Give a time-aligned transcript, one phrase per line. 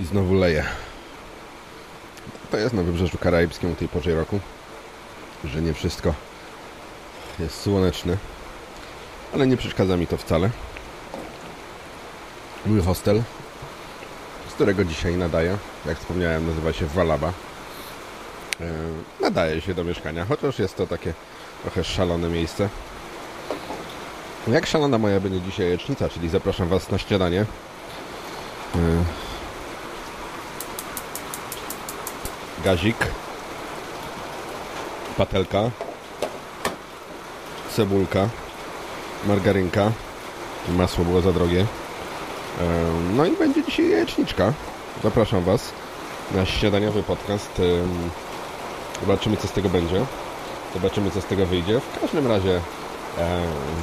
[0.00, 0.64] i znowu leje.
[2.50, 4.40] To jest na Wybrzeżu Karaibskim o tej porze roku,
[5.44, 6.14] że nie wszystko
[7.38, 8.16] jest słoneczne,
[9.34, 10.50] ale nie przeszkadza mi to wcale.
[12.66, 13.22] Mój hostel,
[14.50, 17.32] z którego dzisiaj nadaję, jak wspomniałem, nazywa się Walaba.
[18.60, 18.72] E,
[19.20, 21.14] nadaje się do mieszkania, chociaż jest to takie
[21.62, 22.68] trochę szalone miejsce.
[24.48, 27.46] Jak szalona moja będzie dzisiaj jajecznica, czyli zapraszam Was na śniadanie.
[32.64, 32.96] Gazik,
[35.16, 35.70] patelka,
[37.70, 38.28] cebulka,
[39.26, 39.92] margarynka,
[40.68, 41.66] masło było za drogie.
[43.16, 44.52] No i będzie dzisiaj jajeczniczka.
[45.02, 45.72] Zapraszam Was
[46.34, 47.62] na śniadaniowy podcast.
[49.00, 50.04] Zobaczymy, co z tego będzie.
[50.74, 51.80] Zobaczymy, co z tego wyjdzie.
[51.80, 52.60] W każdym razie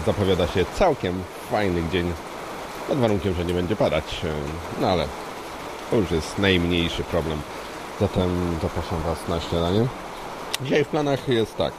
[0.06, 2.14] zapowiada się całkiem fajny dzień.
[2.88, 4.22] Pod warunkiem, że nie będzie padać.
[4.82, 5.08] No ale
[5.92, 7.42] to już jest najmniejszy problem.
[8.00, 9.88] Zatem zapraszam Was na śniadanie.
[10.62, 11.74] Dzisiaj w planach jest tak.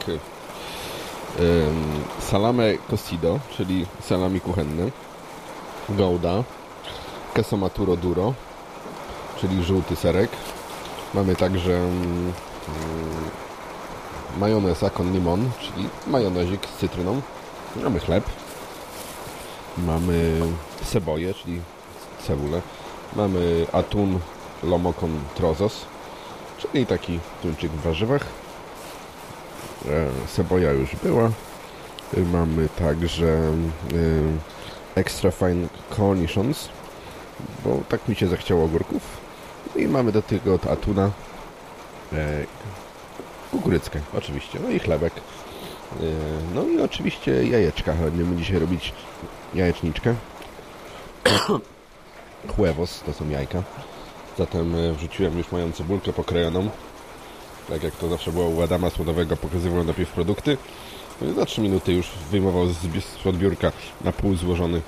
[2.19, 4.89] Salame cocido, czyli salami kuchenne.
[5.89, 6.43] Gouda.
[7.33, 8.33] Queso maturo duro,
[9.37, 10.29] czyli żółty serek.
[11.13, 11.81] Mamy także
[14.37, 17.21] majoneza con limon, czyli majonezik z cytryną.
[17.75, 18.23] Mamy chleb.
[19.77, 20.41] Mamy
[20.85, 21.61] ceboje, czyli
[22.27, 22.61] cebulę.
[23.15, 24.19] Mamy atun
[24.63, 25.85] lomo con trozos,
[26.59, 28.25] czyli taki tuńczyk w warzywach.
[30.27, 31.31] Ceboja już była.
[32.31, 33.51] Mamy także
[34.95, 36.69] extra fine cornichons,
[37.65, 39.01] bo tak mi się zachciało ogórków.
[39.75, 41.11] I mamy do tego atuna,
[42.13, 42.45] e,
[43.51, 45.13] kukuryckę oczywiście, no i chlebek.
[45.15, 46.03] E,
[46.55, 47.93] no i oczywiście jajeczka.
[47.93, 48.93] Będziemy dzisiaj robić
[49.53, 50.15] jajeczniczkę.
[52.55, 53.63] Huevos, to są jajka.
[54.39, 56.69] Zatem e, wrzuciłem już moją cebulkę pokrojoną.
[57.69, 60.57] Tak jak to zawsze było u Adama Słodowego, pokazywał najpierw produkty.
[61.21, 62.87] No za 3 minuty już wyjmował z,
[63.37, 63.71] biurka
[64.01, 64.81] na pół złożony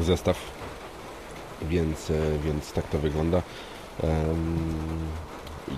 [0.00, 0.36] zestaw
[1.62, 3.42] więc, e, więc tak to wygląda.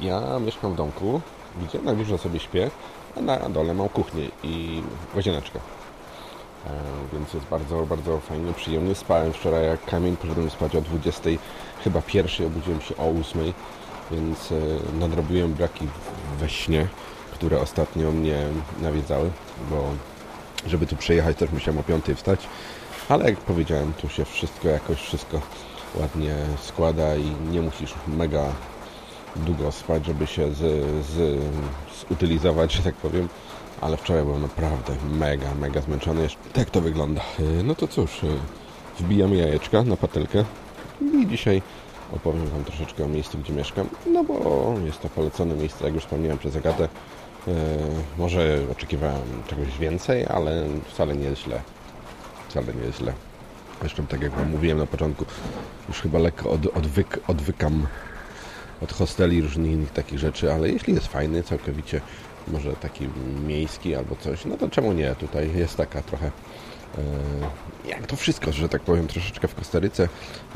[0.01, 1.21] Ja mieszkam w domku,
[1.63, 2.71] gdzie na górze sobie śpię,
[3.17, 4.83] a na dole mam kuchnię i
[5.15, 5.59] łazieneczkę.
[6.67, 6.71] E,
[7.13, 8.95] więc jest bardzo, bardzo fajnie, przyjemnie.
[8.95, 11.31] Spałem wczoraj jak kamień, poszedłem spać o 20,
[11.85, 13.53] chyba pierwszy, obudziłem się o 8,
[14.11, 14.55] więc e,
[14.99, 15.89] nadrobiłem braki
[16.41, 16.87] we śnie,
[17.33, 18.37] które ostatnio mnie
[18.83, 19.31] nawiedzały,
[19.71, 19.85] bo
[20.67, 22.41] żeby tu przyjechać też musiałem o 5 wstać,
[23.09, 25.41] ale jak powiedziałem, tu się wszystko jakoś wszystko
[25.95, 28.45] ładnie składa i nie musisz mega
[29.37, 30.59] długo spać, żeby się z,
[31.07, 31.41] z,
[32.09, 33.29] zutylizować, że tak powiem.
[33.81, 36.29] Ale wczoraj byłem naprawdę mega, mega zmęczony.
[36.53, 37.21] Tak to wygląda.
[37.39, 38.27] E, no to cóż, e,
[38.99, 40.45] wbijamy jajeczka na patelkę
[41.03, 41.63] i dzisiaj
[42.17, 43.89] opowiem Wam troszeczkę o miejscu, gdzie mieszkam.
[44.07, 46.89] No bo jest to polecone miejsce, jak już wspomniałem przez Agatę.
[47.49, 47.53] E,
[48.19, 51.61] może oczekiwałem czegoś więcej, ale wcale nie jest źle.
[52.49, 53.13] Wcale nie jest źle.
[53.81, 55.25] Zresztą tak jak Wam mówiłem na początku,
[55.89, 57.87] już chyba lekko od, odwyk, odwykam
[58.83, 62.01] od hosteli różnych innych takich rzeczy, ale jeśli jest fajny, całkowicie
[62.49, 63.09] może taki
[63.47, 65.15] miejski albo coś, no to czemu nie?
[65.15, 66.31] Tutaj jest taka trochę
[67.89, 70.09] jak to wszystko, że tak powiem, troszeczkę w Kostaryce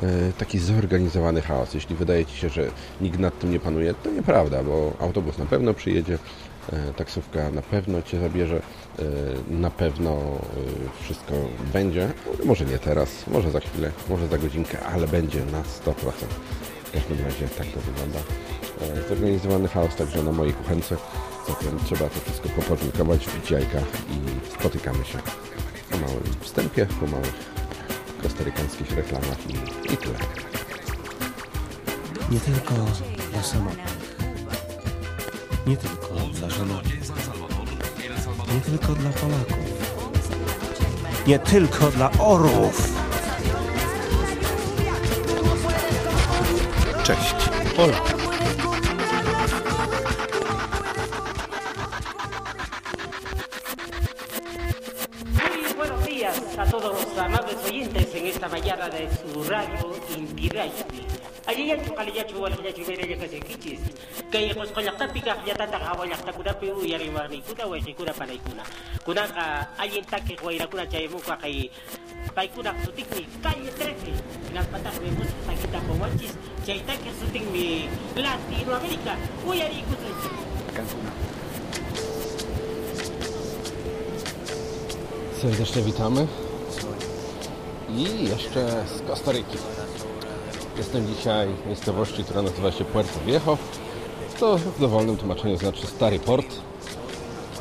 [0.03, 1.75] e, taki zorganizowany chaos.
[1.75, 2.71] Jeśli wydaje Ci się, że
[3.01, 6.19] nikt nad tym nie panuje, to nieprawda, bo autobus na pewno przyjedzie,
[6.73, 9.03] E, taksówka na pewno Cię zabierze, e,
[9.51, 11.33] na pewno e, wszystko
[11.73, 12.13] będzie,
[12.45, 15.93] może nie teraz, może za chwilę, może za godzinkę, ale będzie na 100%.
[16.85, 18.19] W każdym razie tak to wygląda.
[19.09, 20.97] Zorganizowany chaos także na mojej kuchence,
[21.49, 25.19] zatem trzeba to wszystko poporządkować, w i spotykamy się
[26.01, 27.35] po małym wstępie, po małych
[28.23, 29.53] kostarykańskich reklamach i,
[29.93, 30.19] i tyle.
[32.31, 32.75] Nie tylko
[33.33, 33.97] dla samotnych
[35.67, 36.93] nie tylko dla żonowych.
[38.55, 39.57] Nie tylko dla Polaków.
[41.27, 42.93] Nie tylko dla orłów.
[47.03, 47.35] Cześć,
[47.79, 48.26] Ola.
[58.47, 60.71] tabayara da surayo intiray
[61.51, 68.63] aliya chukaliya chuwaliya chubereya kasirikichis pues kay qosqollaqtapi kaqllatanta qhawallaqtakunapi uyariwarniykuna wayqikuna panaykuna
[69.03, 71.67] kunaqa allin ah, takiq wayrakuna chayamunqa kay
[72.39, 74.15] paykunaq sutinmi calle 13
[74.55, 76.33] hinalpataq wimusqa takitapawanchis
[76.63, 79.19] chaytakiq sutinmi latinoamérica.
[79.43, 81.11] Uyariykusunchis pues, cancuna
[85.37, 86.46] Serdecznie witamy.
[87.97, 89.59] I jeszcze z Kostaryki.
[90.79, 93.59] Jestem dzisiaj w miejscowości, która nazywa się Puerto Viejo.
[94.41, 96.47] To w dowolnym tłumaczeniu znaczy Stary Port.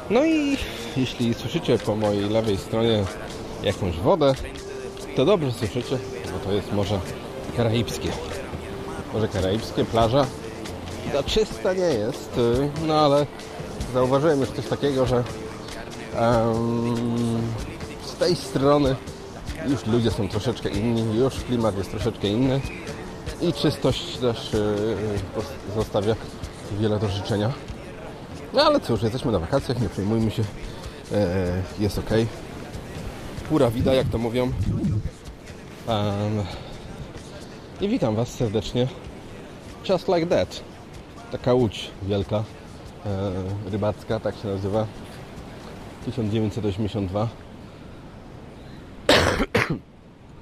[0.09, 0.57] No i
[0.97, 3.03] jeśli słyszycie po mojej lewej stronie
[3.63, 4.33] jakąś wodę,
[5.15, 5.97] to dobrze słyszycie,
[6.33, 6.99] bo to jest Morze
[7.57, 8.09] Karaibskie.
[9.13, 10.25] Morze Karaibskie, plaża.
[11.13, 12.39] Ta czysta nie jest,
[12.87, 13.25] no ale
[13.93, 15.23] zauważyłem już coś takiego, że
[16.15, 17.41] em,
[18.05, 18.95] z tej strony
[19.67, 22.61] już ludzie są troszeczkę inni, już klimat jest troszeczkę inny
[23.41, 24.51] i czystość też
[25.35, 26.15] pos- zostawia
[26.79, 27.53] wiele do życzenia.
[28.53, 30.43] No ale cóż, jesteśmy na wakacjach, nie przejmujmy się,
[31.11, 32.09] e, jest ok.
[33.49, 34.43] Pura vida, jak to mówią.
[35.87, 36.43] Em,
[37.81, 38.87] I witam Was serdecznie.
[39.89, 40.61] Just like that.
[41.31, 42.43] Taka łódź wielka,
[43.05, 43.31] e,
[43.71, 44.85] rybacka, tak się nazywa.
[46.05, 47.27] 1982.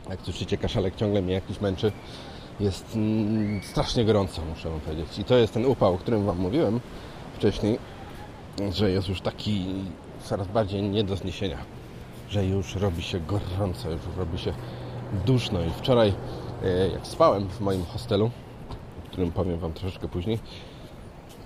[0.09, 1.91] Jak słyszycie, kaszalek ciągle mnie jakiś męczy.
[2.59, 5.19] Jest mm, strasznie gorąco, muszę Wam powiedzieć.
[5.19, 6.79] I to jest ten upał, o którym Wam mówiłem
[7.35, 7.77] wcześniej,
[8.71, 9.65] że jest już taki
[10.23, 11.57] coraz bardziej nie do zniesienia.
[12.29, 14.53] Że już robi się gorąco, już robi się
[15.25, 15.61] duszno.
[15.61, 16.13] I wczoraj,
[16.63, 18.31] e, jak spałem w moim hostelu,
[19.05, 20.39] o którym powiem Wam troszeczkę później,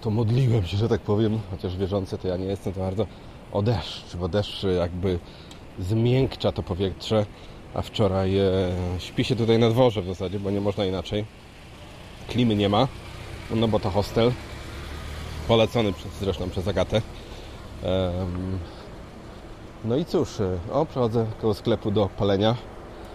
[0.01, 3.07] to modliłem się, że tak powiem, chociaż wierzący to ja nie jestem to bardzo,
[3.51, 5.19] o deszcz, bo deszcz jakby
[5.79, 7.25] zmiękcza to powietrze,
[7.73, 8.49] a wczoraj e,
[8.99, 11.25] śpi się tutaj na dworze w zasadzie, bo nie można inaczej.
[12.27, 12.87] Klimy nie ma,
[13.51, 14.31] no bo to hostel,
[15.47, 17.01] polecony przez, zresztą przez Agatę.
[19.85, 22.55] No i cóż, e, o, przechodzę koło sklepu do palenia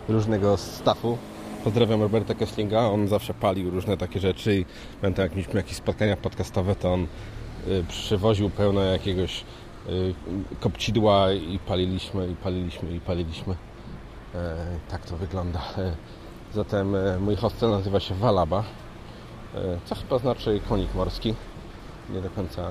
[0.08, 1.18] różnego stafu.
[1.64, 4.64] Pozdrawiam Roberta Kesslinga, on zawsze palił różne takie rzeczy i
[5.00, 9.44] pamiętam jak mieliśmy jakieś spotkania podcastowe, to on y, przywoził pełno jakiegoś
[9.88, 10.14] y,
[10.60, 13.56] kopcidła i paliliśmy, i paliliśmy, i paliliśmy.
[14.34, 14.56] E,
[14.90, 15.60] tak to wygląda.
[15.78, 15.92] E,
[16.54, 18.64] zatem e, mój hostel nazywa się Walaba,
[19.84, 21.34] co chyba znaczy konik morski.
[22.10, 22.68] Nie do końca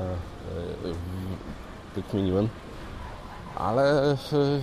[1.96, 2.50] wykminiłem.
[3.56, 4.18] Ale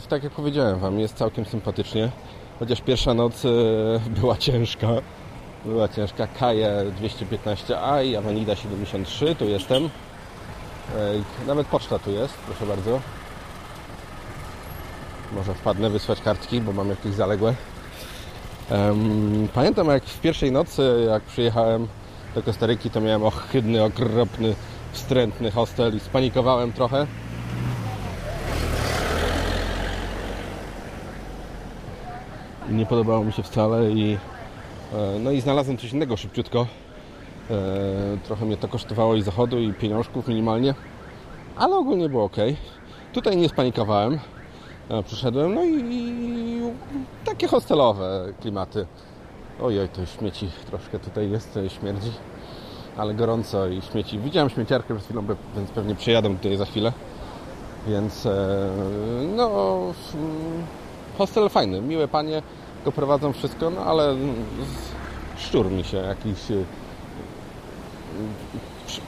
[0.08, 2.10] tak jak powiedziałem Wam, jest całkiem sympatycznie.
[2.58, 3.42] Chociaż pierwsza noc
[4.20, 4.88] była ciężka.
[5.64, 6.26] Była ciężka.
[6.26, 9.90] Kaje 215A i Avenida 73, tu jestem.
[11.46, 13.00] Nawet poczta tu jest, proszę bardzo.
[15.32, 17.54] Może wpadnę wysłać kartki, bo mam jakieś zaległe.
[19.54, 21.88] Pamiętam jak w pierwszej nocy, jak przyjechałem
[22.34, 24.54] do Kostaryki, to miałem ohydny, okropny,
[24.92, 27.06] wstrętny hostel i spanikowałem trochę.
[32.70, 34.18] nie podobało mi się wcale i
[34.94, 36.66] e, no i znalazłem coś innego szybciutko.
[37.50, 37.54] E,
[38.24, 40.74] Trochę mnie to kosztowało i zachodu i pieniążków minimalnie,
[41.56, 42.36] ale ogólnie było ok.
[43.12, 44.18] Tutaj nie spanikowałem.
[44.90, 46.60] E, Przyszedłem, no i, i
[47.24, 48.86] takie hostelowe klimaty.
[49.62, 52.12] Ojoj, to śmieci troszkę tutaj jest, e, śmierdzi,
[52.96, 54.18] ale gorąco i śmieci.
[54.18, 55.24] Widziałem śmieciarkę przed chwilą,
[55.56, 56.92] więc pewnie przyjadę tutaj za chwilę.
[57.88, 58.70] Więc e,
[59.36, 59.80] no,
[61.18, 62.42] hostel fajny, miłe panie
[62.84, 64.16] go prowadzą wszystko, no ale
[65.36, 66.38] szczur mi się jakiś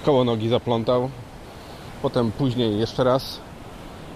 [0.04, 1.10] koło nogi zaplątał.
[2.02, 3.40] Potem później jeszcze raz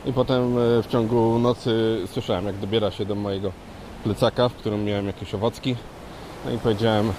[0.06, 3.52] i potem e, w ciągu nocy słyszałem jak dobiera się do mojego
[4.04, 5.76] plecaka, w którym miałem jakieś owocki.
[6.44, 7.12] No i powiedziałem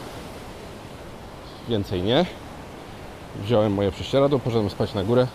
[1.70, 2.26] więcej nie.
[3.44, 5.28] Wziąłem moje prześcieradło, poszedłem spać na górę.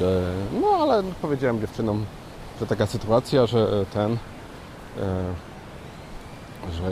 [0.00, 0.04] E,
[0.60, 2.04] No ale powiedziałem dziewczynom,
[2.60, 4.16] że taka sytuacja, że ten, e,
[6.72, 6.90] że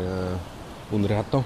[0.93, 1.43] un rato.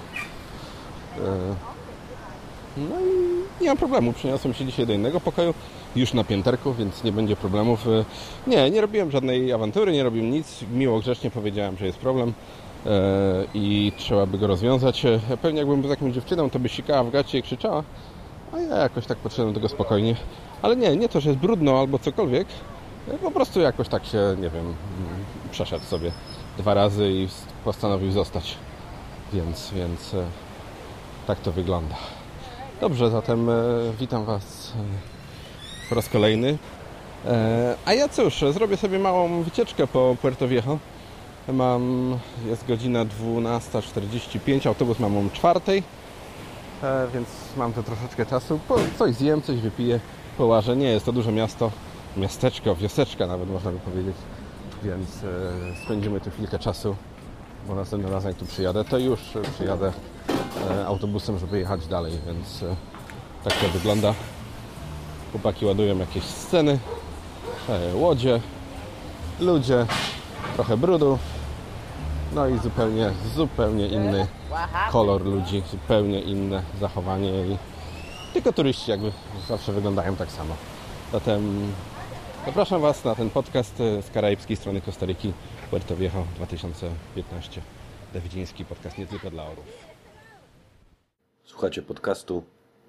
[2.76, 4.12] No i nie mam problemu.
[4.12, 5.54] Przeniosłem się dzisiaj do innego pokoju,
[5.96, 7.86] już na pięterku, więc nie będzie problemów.
[7.88, 8.04] E,
[8.46, 10.60] Nie, nie robiłem żadnej awantury, nie robiłem nic.
[10.75, 12.32] Miło, grzecznie powiedziałem, że jest problem
[12.86, 12.90] e,
[13.54, 15.04] i trzeba by go rozwiązać.
[15.04, 17.82] E, Pewnie jakbym był z jakąś dziewczyną, to by sikała w gacie i krzyczała,
[18.52, 20.16] a ja jakoś tak podszedłem do tego spokojnie.
[20.62, 22.48] Ale nie, nie to, że jest brudno albo cokolwiek.
[23.22, 24.75] Po prostu jakoś tak się, nie wiem, mm,
[25.52, 26.12] przeszedł sobie
[26.58, 27.28] dwa razy i
[27.64, 28.56] postanowił zostać.
[29.32, 30.10] Więc, więc
[31.26, 31.94] tak to wygląda.
[32.80, 33.52] Dobrze, zatem e,
[34.00, 36.59] witam Was e, po raz kolejny.
[37.26, 40.78] E, A ja cóż, zrobię sobie małą wycieczkę po Puerto Viejo.
[41.52, 45.83] Mam, jest godzina 12.45, autobus mam o czwartej.
[46.83, 48.59] E, więc mam tu troszeczkę czasu.
[48.99, 50.00] Coś zjem, coś wypiję,
[50.38, 50.76] połażę.
[50.76, 51.71] Nie jest to duże miasto,
[52.16, 54.16] miasteczko, wioseczka nawet można by powiedzieć.
[54.83, 55.09] Więc
[55.85, 56.97] spędzimy tu chwilkę czasu,
[57.68, 59.21] bo następnym razem jak tu przyjadę, to już
[59.54, 59.92] przyjadę
[60.87, 62.76] autobusem, żeby jechać dalej, więc e,
[63.45, 64.14] tak to wygląda.
[65.33, 66.78] Chłopaki ładują jakieś sceny,
[67.68, 68.40] e, łodzie,
[69.40, 69.87] ludzie,
[70.54, 71.18] trochę brudu.
[72.35, 74.26] No i zupełnie, zupełnie inny
[74.92, 77.56] kolor ludzi, zupełnie inne zachowanie i
[78.33, 79.12] tylko turyści jakby
[79.49, 80.54] zawsze wyglądają tak samo.
[81.12, 81.73] Zatem
[82.47, 85.33] zapraszam Was na ten podcast e, z karaibskiej strony Kostaryki
[85.71, 87.61] Puerto Viejo 2015.
[88.14, 89.86] Dawidziński podcast nie tylko dla orów.
[91.56, 92.42] Słuchacie podcastu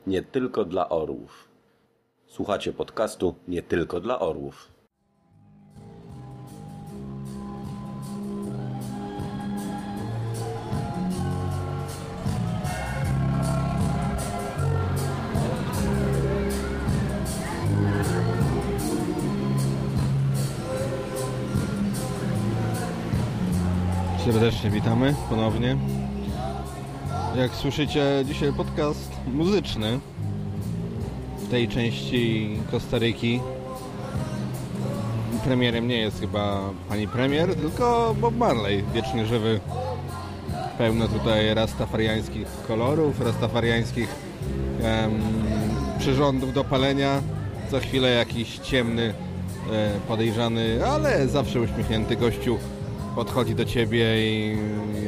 [0.07, 1.47] nie tylko dla orłów.
[2.27, 4.71] Słuchacie podcastu nie tylko dla orłów.
[24.25, 25.77] Serdecznie witamy ponownie.
[27.37, 29.99] Jak słyszycie, dzisiaj podcast muzyczny
[31.37, 33.39] w tej części Kostaryki.
[35.43, 39.59] Premierem nie jest chyba pani premier, tylko Bob Marley, wiecznie żywy.
[40.77, 44.15] Pełno tutaj rastafariańskich kolorów, rastafariańskich
[44.83, 45.21] em,
[45.99, 47.21] przyrządów do palenia.
[47.71, 49.13] Co chwilę jakiś ciemny,
[49.71, 52.57] e, podejrzany, ale zawsze uśmiechnięty gościu
[53.17, 54.57] podchodzi do ciebie i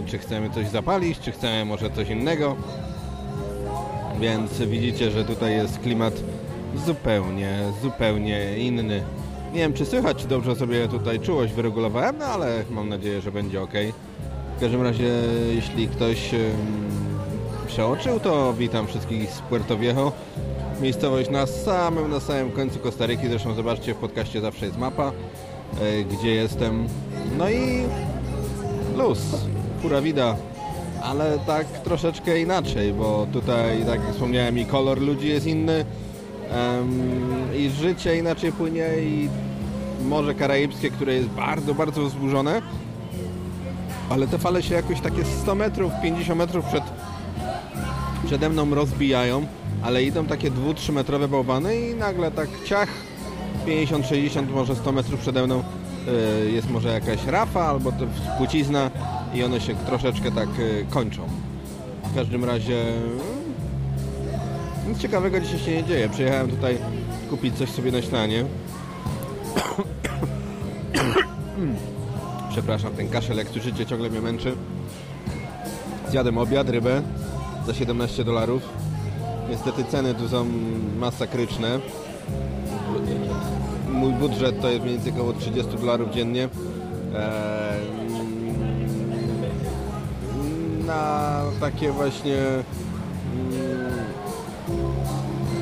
[0.06, 2.56] czy chcemy coś zapalić, czy chcemy może coś innego.
[4.20, 6.14] Więc widzicie, że tutaj jest klimat
[6.86, 9.04] zupełnie, zupełnie inny.
[9.54, 13.32] Nie wiem, czy słychać, czy dobrze sobie tutaj czułość wyregulowałem, no ale mam nadzieję, że
[13.32, 13.74] będzie ok.
[14.58, 15.12] W każdym razie,
[15.56, 16.32] jeśli ktoś
[17.68, 20.12] przeoczył, to witam wszystkich z Puerto Viejo.
[20.82, 23.28] Miejscowość na samym, na samym końcu Kostaryki.
[23.28, 25.12] Zresztą zobaczcie, w podcaście zawsze jest mapa,
[25.82, 26.88] e, gdzie jestem.
[27.38, 27.84] No i
[28.98, 29.20] luz,
[29.82, 30.36] pura vida,
[31.04, 35.86] ale tak troszeczkę inaczej, bo tutaj, tak jak wspomniałem, i kolor ludzi jest inny,
[36.52, 37.02] em,
[37.58, 39.30] i życie inaczej płynie, i
[40.06, 42.62] Morze Karaibskie, które jest bardzo, bardzo wzburzone,
[44.10, 46.84] ale te fale się jakoś takie 100 metrów, 50 metrów przed,
[48.26, 49.46] przede mną rozbijają,
[49.84, 52.90] ale idą takie 2-3 metrowe bałwany i nagle tak ciach
[53.66, 55.64] 50, 60, może 100 metrów przede mną
[56.52, 58.06] jest może jakaś rafa albo to
[58.38, 58.92] płcizna
[59.34, 61.22] i one się troszeczkę tak y, kończą.
[62.04, 62.86] W każdym razie
[64.88, 66.10] nic ciekawego dzisiaj się nie dzieje.
[66.10, 66.78] Przyjechałem tutaj
[67.30, 68.46] kupić coś sobie na śniadanie.
[72.50, 74.56] Przepraszam, ten kaszel jak słyszycie ciągle mnie męczy.
[76.10, 77.02] Zjadłem obiad, rybę
[77.68, 78.64] za 17 dolarów.
[79.50, 80.46] Niestety ceny tu są
[81.00, 81.80] masakryczne.
[83.92, 86.50] Mój budżet to jest mniej więcej około 30 dolarów dziennie.
[90.86, 92.64] Na takie właśnie mm,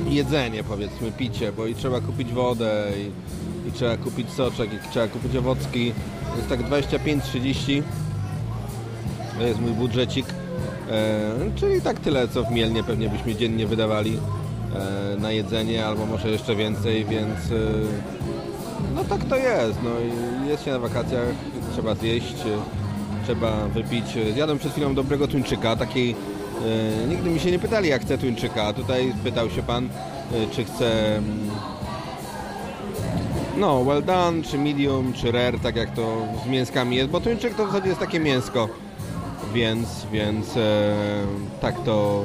[0.09, 5.07] jedzenie powiedzmy, picie, bo i trzeba kupić wodę i, i trzeba kupić soczek i trzeba
[5.07, 5.93] kupić owocki.
[6.37, 7.83] Jest tak 25-30
[9.37, 10.25] to jest mój budżecik.
[11.55, 14.17] Czyli tak tyle, co w Mielnie pewnie byśmy dziennie wydawali
[14.75, 18.16] e, na jedzenie, albo może jeszcze więcej, więc e,
[18.95, 19.79] no tak to jest.
[19.83, 19.89] No,
[20.49, 21.27] jest się na wakacjach,
[21.73, 22.35] trzeba zjeść,
[23.23, 24.05] trzeba wypić.
[24.33, 26.15] Zjadłem przed chwilą dobrego tuńczyka, takiej
[27.01, 28.73] e, nigdy mi się nie pytali, jak chcę tuńczyka.
[28.73, 29.89] Tutaj pytał się pan, e,
[30.51, 31.49] czy chce mm,
[33.57, 37.55] no, well done, czy medium, czy rare, tak jak to z mięskami jest, bo tuńczyk
[37.55, 38.69] to w zasadzie jest takie mięsko,
[39.53, 40.93] więc, więc e,
[41.61, 42.23] tak to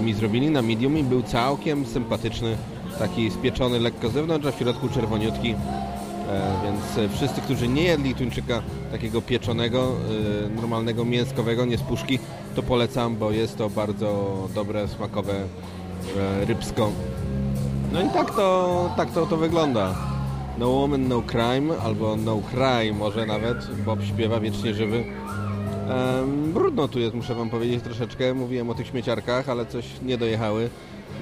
[0.00, 2.56] mi zrobili na medium i był całkiem sympatyczny,
[2.98, 5.56] taki spieczony lekko zewnątrz, a w środku czerwoniutki, e,
[6.64, 9.92] więc e, wszyscy, którzy nie jedli tuńczyka takiego pieczonego,
[10.46, 12.18] e, normalnego mięskowego, nie z puszki,
[12.54, 15.34] to polecam, bo jest to bardzo dobre, smakowe
[16.46, 16.92] rybsko.
[17.92, 19.94] No i tak to, tak to, to wygląda.
[20.58, 25.04] No Woman, No Crime, albo No Crime może nawet, Bob śpiewa wiecznie żywy.
[25.88, 28.34] Em, brudno tu jest, muszę wam powiedzieć troszeczkę.
[28.34, 30.70] Mówiłem o tych śmieciarkach, ale coś nie dojechały.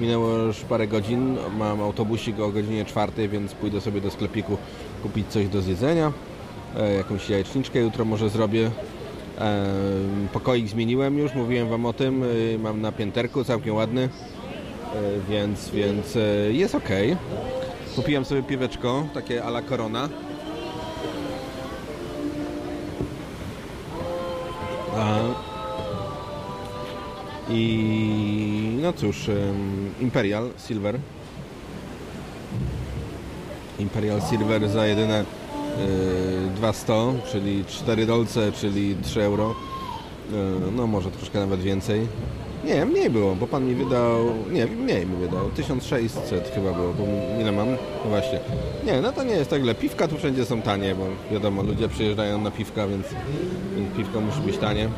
[0.01, 4.59] Minęło już parę godzin, mam autobusik o godzinie czwartej, więc pójdę sobie do sklepiku
[5.03, 6.13] kupić coś do zjedzenia.
[6.77, 8.71] E, jakąś jajeczniczkę jutro może zrobię.
[9.39, 12.23] Em, pokoik zmieniłem już, mówiłem wam o tym.
[12.23, 14.03] Y, mam na pięterku, całkiem ładny.
[14.03, 16.21] E, więc, więc e,
[16.53, 16.89] jest ok.
[17.97, 20.09] Kupiłem sobie piweczko, takie ala Corona.
[24.97, 25.19] A,
[27.49, 29.31] I no cóż,
[30.01, 30.99] Imperial Silver.
[33.79, 35.25] Imperial Silver za jedyne y,
[36.57, 36.93] 200,
[37.33, 39.55] czyli 4 dolce, czyli 3 euro.
[40.77, 42.07] no może troszkę nawet więcej.
[42.65, 44.19] Nie, mniej było, bo pan mi wydał,
[44.51, 47.05] nie, mniej mi wydał, 1600 chyba było, bo
[47.41, 47.69] ile mam?
[47.71, 48.41] No właśnie.
[48.87, 49.75] Nie, no to nie jest tak źle.
[49.75, 53.07] Piwka tu wszędzie są tanie, bo wiadomo, ludzie przyjeżdżają na piwka, więc,
[53.77, 54.89] więc piwko musi być tanie.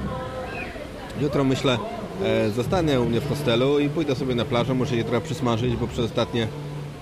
[1.20, 1.78] Jutro myślę,
[2.22, 5.76] e, zostanę u mnie w hostelu i pójdę sobie na plażę, muszę je trochę przysmażyć,
[5.76, 6.48] bo przez, ostatnie,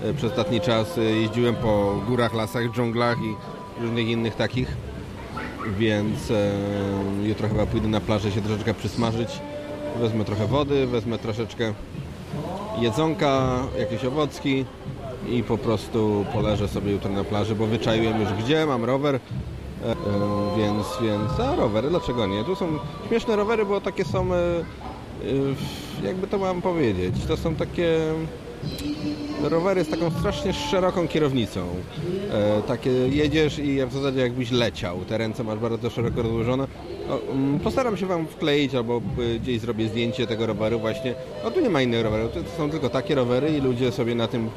[0.01, 3.35] e, przez ostatni czas e, jeździłem po górach, lasach, dżunglach i
[3.81, 4.77] różnych innych takich,
[5.77, 6.33] więc
[7.23, 9.29] jutro chyba pójdę na plażę się troszeczkę przysmażyć.
[9.99, 11.73] Wezmę trochę wody, wezmę troszeczkę
[12.79, 14.65] jedzonka, jakieś owocki
[15.29, 19.19] i po prostu poleżę sobie jutro na plaży, bo wyczaiłem już gdzie, mam rower,
[20.57, 22.43] więc, więc, a rowery, dlaczego nie?
[22.43, 22.67] Tu są
[23.07, 24.27] śmieszne rowery, bo takie są,
[26.03, 27.99] jakby to mam powiedzieć, to są takie
[29.41, 31.67] rowery z taką strasznie szeroką kierownicą.
[32.31, 34.99] E, takie jedziesz i w zasadzie jakbyś leciał.
[34.99, 36.67] Te ręce masz bardzo szeroko rozłożone.
[37.09, 38.97] O, mm, postaram się Wam wkleić albo
[39.35, 41.15] e, gdzieś zrobię zdjęcie tego roweru właśnie.
[41.43, 44.27] No tu nie ma innych rowerów, to są tylko takie rowery i ludzie sobie na
[44.27, 44.49] tym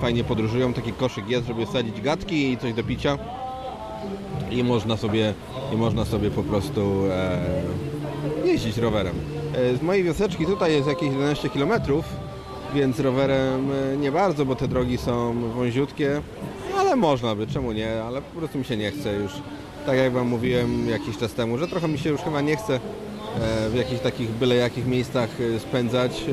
[0.00, 0.72] fajnie podróżują.
[0.72, 3.18] Taki koszyk jest, żeby wsadzić gadki i coś do picia
[4.50, 5.34] i można sobie,
[5.74, 7.38] i można sobie po prostu e,
[8.44, 9.41] jeździć rowerem.
[9.54, 11.72] E, z mojej wioseczki tutaj jest jakieś 11 km,
[12.74, 16.22] więc rowerem e, nie bardzo, bo te drogi są wąziutkie,
[16.78, 19.32] ale można by, czemu nie, ale po prostu mi się nie chce już.
[19.86, 22.74] Tak jak Wam mówiłem jakiś czas temu, że trochę mi się już chyba nie chce
[22.74, 26.24] e, w jakichś takich byle jakich miejscach spędzać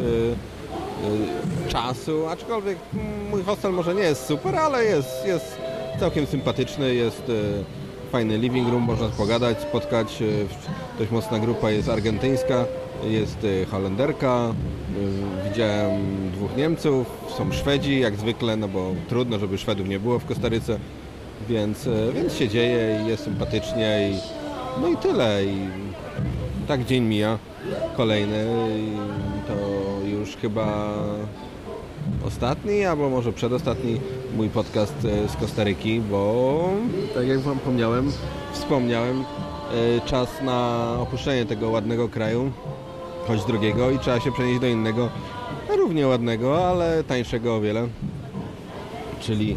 [1.68, 2.78] czasu, aczkolwiek
[3.32, 5.58] mój hostel może nie jest super, ale jest, jest
[6.00, 7.24] całkiem sympatyczny, jest
[8.12, 10.24] fajny living room, można pogadać, spotkać.
[11.00, 12.66] Dość mocna grupa jest argentyńska,
[13.04, 14.54] jest e, Holenderka,
[15.46, 20.20] e, widziałem dwóch Niemców, są Szwedzi jak zwykle, no bo trudno, żeby Szwedów nie było
[20.20, 20.80] w Kostaryce,
[21.50, 24.16] więc, e, więc się dzieje i jest sympatycznie i
[24.82, 25.46] no i tyle.
[25.46, 25.68] I
[26.68, 27.38] tak dzień mija,
[27.98, 28.46] kolejny
[29.48, 29.54] to
[30.08, 30.94] już chyba
[32.26, 34.00] ostatni, albo może przedostatni
[34.38, 36.70] mój podcast z Kostaryki, bo
[37.14, 38.12] tak jak Wam wspomniałem,
[38.52, 39.24] wspomniałem,
[40.06, 42.52] czas na opuszczenie tego ładnego kraju,
[43.30, 45.10] choć drugiego i trzeba się przenieść do innego,
[45.78, 47.88] równie ładnego, ale tańszego o wiele,
[49.22, 49.56] czyli,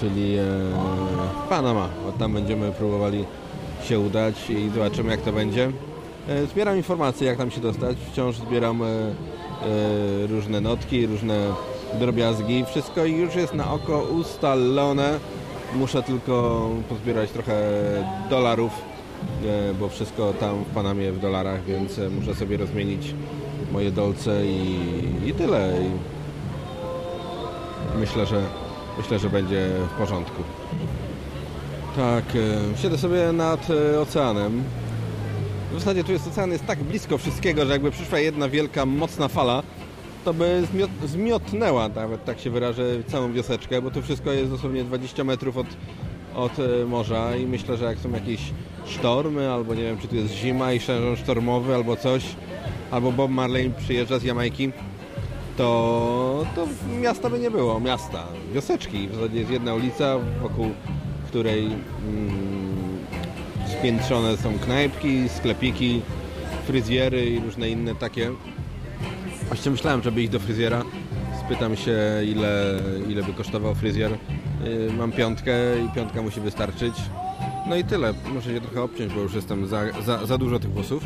[0.00, 0.44] czyli e,
[1.48, 1.88] Panama.
[2.08, 3.24] O, tam będziemy próbowali
[3.84, 5.72] się udać i zobaczymy jak to będzie.
[6.28, 9.12] E, Zbieram informacje jak tam się dostać, wciąż zbieram e, e,
[10.26, 11.38] różne notki, różne
[11.98, 15.18] drobiazgi, wszystko już jest na oko ustalone.
[15.74, 17.54] Muszę tylko pozbierać trochę
[18.30, 18.72] dolarów,
[19.80, 23.14] bo wszystko tam w Panamie w dolarach, więc e, muszę sobie rozmienić
[23.72, 24.78] moje dolce i,
[25.26, 25.72] i tyle.
[27.96, 28.42] I myślę, że
[28.98, 30.42] myślę, że będzie w porządku.
[31.96, 34.62] Tak, e, siedzę sobie nad e, oceanem.
[35.72, 39.28] W zasadzie tu jest ocean jest tak blisko wszystkiego, że jakby przyszła jedna wielka, mocna
[39.28, 39.62] fala,
[40.24, 44.84] to by zmiot, zmiotnęła, nawet tak się wyrażę, całą wioseczkę, bo tu wszystko jest dosłownie
[44.84, 45.66] 20 metrów od,
[46.34, 48.40] od e, morza i myślę, że jak są jakieś
[48.86, 52.24] sztormy, albo nie wiem, czy tu jest zima i sezon sztormowy, albo coś,
[52.90, 54.72] albo Bob Marley przyjeżdża z Jamajki,
[55.56, 56.66] to, to
[57.00, 59.08] miasta by nie było, miasta, wioseczki.
[59.08, 60.70] W zasadzie jest jedna ulica, wokół
[61.32, 62.98] której mm,
[63.78, 66.02] spiętrzone są knajpki, sklepiki,
[66.66, 68.30] fryzjery i różne inne takie.
[69.48, 70.82] Właściwie myślałem, żeby iść do fryzjera.
[71.40, 74.18] Spytam się, ile, ile by kosztował fryzjer.
[74.64, 75.52] Yy, Mam piątkę
[75.86, 76.94] i piątka musi wystarczyć.
[77.68, 78.14] No i tyle.
[78.34, 81.02] Muszę się trochę obciąć, bo już jestem za, za, za dużo tych włosów.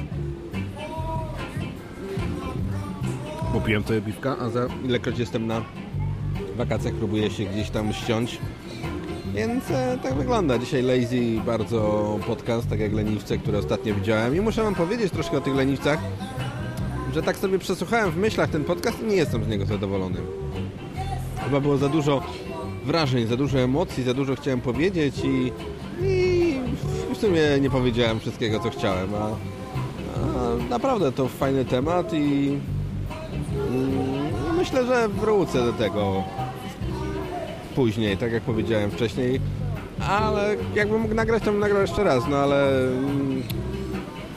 [3.53, 5.62] Popiłem sobie piwka, a za ilekroć jestem na
[6.57, 8.38] wakacjach, próbuję się gdzieś tam ściąć.
[9.35, 10.59] Więc e, tak wygląda.
[10.59, 14.37] Dzisiaj Lazy bardzo podcast, tak jak Leniwce, które ostatnio widziałem.
[14.37, 15.99] I muszę wam powiedzieć troszkę o tych Leniwcach,
[17.14, 20.19] że tak sobie przesłuchałem w myślach ten podcast i nie jestem z niego zadowolony.
[21.45, 22.23] Chyba było za dużo
[22.87, 25.53] wrażeń, za dużo emocji, za dużo chciałem powiedzieć i,
[26.03, 26.55] i
[27.14, 29.14] w sumie nie powiedziałem wszystkiego, co chciałem.
[29.14, 32.59] A, a naprawdę to fajny temat i
[33.68, 36.25] mm, myślę, że wrócę do tego
[37.75, 39.40] później, tak jak powiedziałem wcześniej.
[40.09, 43.42] Ale jakbym mógł nagrać, to bym nagrał jeszcze raz, no ale mm,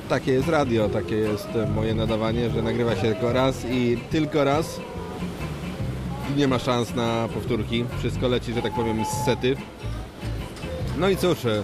[0.09, 4.79] takie jest radio, takie jest moje nadawanie, że nagrywa się tylko raz i tylko raz.
[6.39, 7.85] Nie ma szans na powtórki.
[7.97, 9.55] Wszystko leci, że tak powiem, z sety.
[10.97, 11.63] No i cóż, e, e,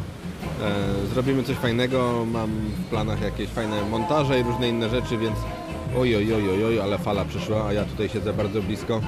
[1.14, 2.26] zrobimy coś fajnego.
[2.32, 5.36] Mam w planach jakieś fajne montaże i różne inne rzeczy, więc
[5.98, 9.02] oj, oj, oj, oj, ale fala przyszła, a ja tutaj siedzę bardzo blisko.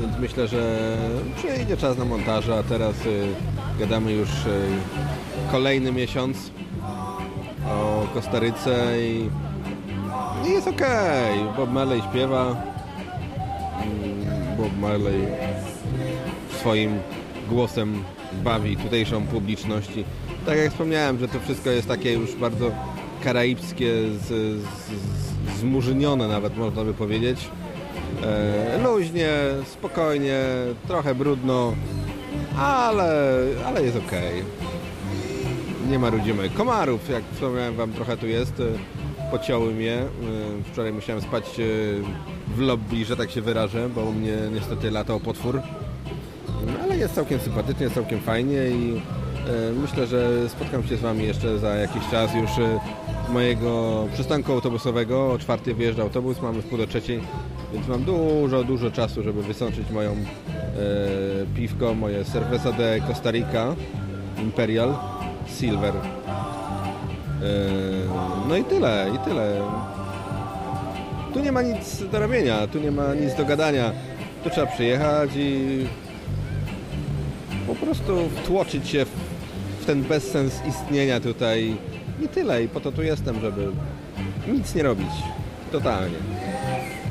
[0.00, 0.96] Więc myślę, że
[1.36, 3.26] przyjdzie czas na montaże, a teraz y,
[3.78, 4.66] gadamy już y,
[5.52, 6.36] kolejny miesiąc
[7.70, 9.30] o Kostaryce i
[10.46, 11.44] I jest okej.
[11.56, 12.73] Bob Marley śpiewa.
[14.74, 15.26] Bob Marley
[16.60, 17.00] swoim
[17.48, 18.04] głosem
[18.44, 19.90] bawi tutejszą publiczność.
[20.46, 22.70] Tak jak wspomniałem, że to wszystko jest takie już bardzo
[23.24, 27.48] karaibskie, z, z, zmurzynione nawet można by powiedzieć.
[28.22, 29.28] E, luźnie,
[29.72, 30.40] spokojnie,
[30.88, 31.74] trochę brudno,
[32.58, 34.42] ale, ale jest okej.
[35.90, 38.62] Nie ma rodzimych komarów, jak wspomniałem wam, trochę tu jest.
[39.34, 39.94] E, Pociąły mnie.
[39.94, 40.06] E,
[40.72, 41.62] Wczoraj musiałem spać e,
[42.56, 45.60] w lobby, że tak się wyrażę, bo u mnie niestety latał potwór.
[46.82, 49.02] Ale jest całkiem sympatycznie, jest całkiem fajnie i
[49.48, 52.80] e, myślę, że spotkam się z Wami jeszcze za jakiś czas już e,
[53.32, 55.32] mojego przystanku autobusowego.
[55.32, 57.20] O czwartej wyjeżdża autobus, mamy w pół do trzeciej,
[57.72, 60.16] więc mam dużo, dużo czasu, żeby wysączyć moją e,
[61.56, 63.74] piwko, moje Cerveza de Costa Rica
[64.42, 64.94] Imperial
[65.58, 65.94] Silver.
[67.42, 69.60] E, no i tyle, i tyle.
[71.34, 73.92] Tu nie ma nic do robienia, tu nie ma nic do gadania.
[74.44, 75.86] Tu trzeba przyjechać i
[77.66, 79.10] po prostu wtłoczyć się w,
[79.80, 81.76] w ten bezsens istnienia tutaj
[82.22, 82.62] i tyle.
[82.62, 83.72] I po to tu jestem, żeby
[84.48, 85.10] nic nie robić.
[85.72, 86.16] Totalnie.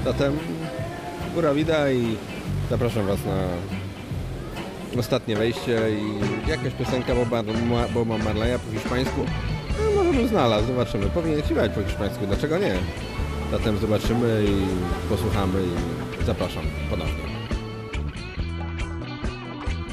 [0.05, 0.37] Zatem
[1.35, 2.15] góra wida i
[2.69, 3.39] zapraszam Was na
[4.99, 7.43] ostatnie wejście i jakaś piosenka Boba,
[7.93, 9.25] Boba Marleya po hiszpańsku.
[10.13, 11.05] Może znalazł, zobaczymy.
[11.05, 12.75] Powinien śpiewać po hiszpańsku, dlaczego nie?
[13.51, 15.59] Zatem zobaczymy i posłuchamy
[16.21, 17.23] i zapraszam ponownie.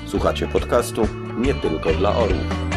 [0.07, 2.70] Słuchacie podcastu nie tylko dla orłów.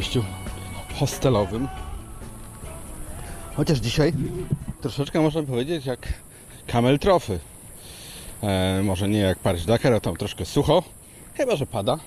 [0.00, 0.24] Wejściu
[0.94, 1.68] hostelowym.
[3.54, 4.12] Chociaż dzisiaj
[4.80, 6.12] troszeczkę można powiedzieć jak
[6.66, 7.38] kamel trofy.
[8.42, 10.82] E, może nie jak Paryż Dakar, a tam troszkę sucho.
[11.34, 11.98] Chyba, że pada.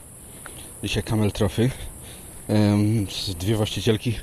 [0.84, 1.70] Dzisiaj kamel trofy.
[3.10, 4.16] Z dwie właścicielki.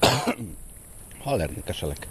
[1.24, 2.06] Cholerny kaszelek.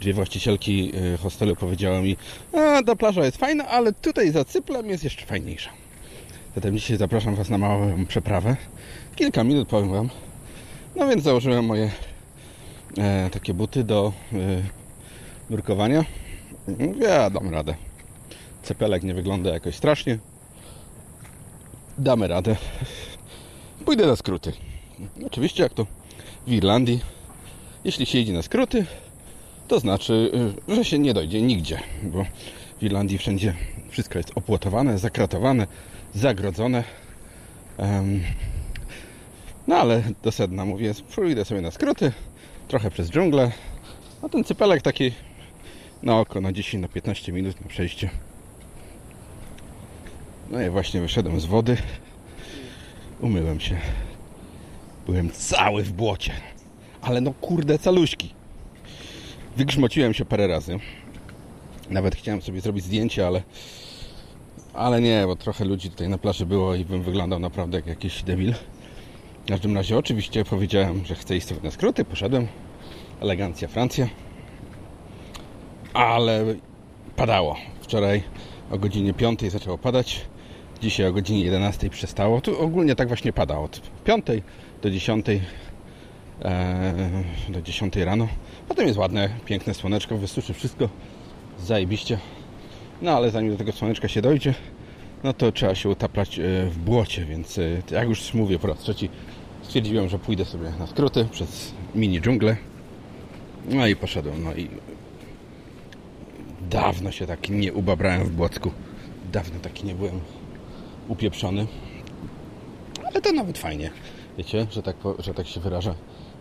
[0.00, 2.16] Dwie właścicielki e, hostelu powiedziały mi,
[2.52, 5.70] a ta plaża jest fajna, ale tutaj za cyplem jest jeszcze fajniejsza.
[6.54, 8.56] Zatem dzisiaj zapraszam Was na małą przeprawę.
[9.16, 10.08] Kilka minut powiem Wam.
[10.96, 11.90] No więc założyłem moje
[12.98, 14.36] e, takie buty do e,
[15.50, 16.04] nurkowania.
[17.00, 17.74] Ja dam radę.
[18.62, 20.18] Cepelek nie wygląda jakoś strasznie.
[21.98, 22.56] Damy radę.
[23.84, 24.52] Pójdę na skróty.
[25.26, 25.86] Oczywiście jak to
[26.46, 27.00] w Irlandii.
[27.84, 28.86] Jeśli się idzie na skróty,
[29.68, 30.30] to znaczy,
[30.68, 32.24] y, że się nie dojdzie nigdzie, bo
[32.78, 33.54] w Irlandii wszędzie
[33.88, 35.66] wszystko jest opłotowane, zakratowane,
[36.14, 36.84] zagrodzone.
[37.78, 38.20] Em,
[39.66, 42.12] no ale do sedna mówię, pójdę sobie na skróty,
[42.68, 43.52] trochę przez dżunglę,
[44.22, 45.12] a ten cypelek taki
[46.02, 48.10] na oko, na 10, na 15 minut na przejście.
[50.50, 51.76] No i właśnie wyszedłem z wody,
[53.20, 53.76] umyłem się.
[55.06, 56.32] Byłem cały w błocie,
[57.02, 58.34] ale no kurde caluśki.
[59.56, 60.78] Wygrzmociłem się parę razy.
[61.90, 63.42] Nawet chciałem sobie zrobić zdjęcie, ale
[64.74, 68.22] ale nie, bo trochę ludzi tutaj na plaży było i bym wyglądał naprawdę jak jakiś
[68.22, 68.54] debil.
[69.44, 72.46] W każdym razie oczywiście powiedziałem, że chcę iść na skróty, poszedłem.
[73.20, 74.08] Elegancja Francja.
[75.94, 76.44] Ale
[77.16, 77.56] padało.
[77.80, 78.22] Wczoraj
[78.70, 80.26] o godzinie 5 zaczęło padać.
[80.82, 82.40] Dzisiaj o godzinie 11 przestało.
[82.40, 84.26] Tu ogólnie tak właśnie pada od 5
[84.82, 85.26] do 10
[86.42, 86.94] e,
[87.48, 88.28] do 10 rano.
[88.68, 90.88] Potem jest ładne, piękne słoneczko, wysuszy wszystko.
[91.58, 92.18] Zajebiście.
[93.02, 94.54] No ale zanim do tego słoneczka się dojdzie,
[95.24, 98.78] no to trzeba się utaplać e, w błocie, więc e, jak już mówię po raz
[98.78, 99.08] trzeci,
[99.62, 102.56] stwierdziłem, że pójdę sobie na skróty przez mini dżunglę.
[103.68, 104.68] No i poszedłem, no i
[106.70, 108.70] dawno się tak nie ubabrałem w błocku.
[109.32, 110.20] Dawno taki nie byłem
[111.08, 111.66] upieprzony.
[113.04, 113.90] Ale to nawet fajnie.
[114.38, 115.94] Wiecie, że tak, że tak się wyrażę.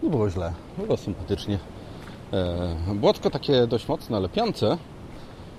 [0.04, 1.60] Nie było źle, było sympatycznie.
[2.34, 4.78] E, błotko takie dość mocno lepiące.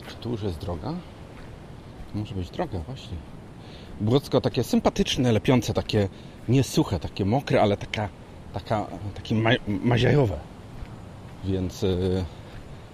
[0.08, 0.94] Czy tu już jest droga?
[2.14, 3.16] Może być droga, właśnie.
[4.00, 6.08] Błocko takie sympatyczne, lepiące, takie
[6.48, 8.08] niesuche, takie mokre, ale taka,
[8.52, 10.36] taka, takie ma, maziajowe.
[11.44, 12.24] Więc y,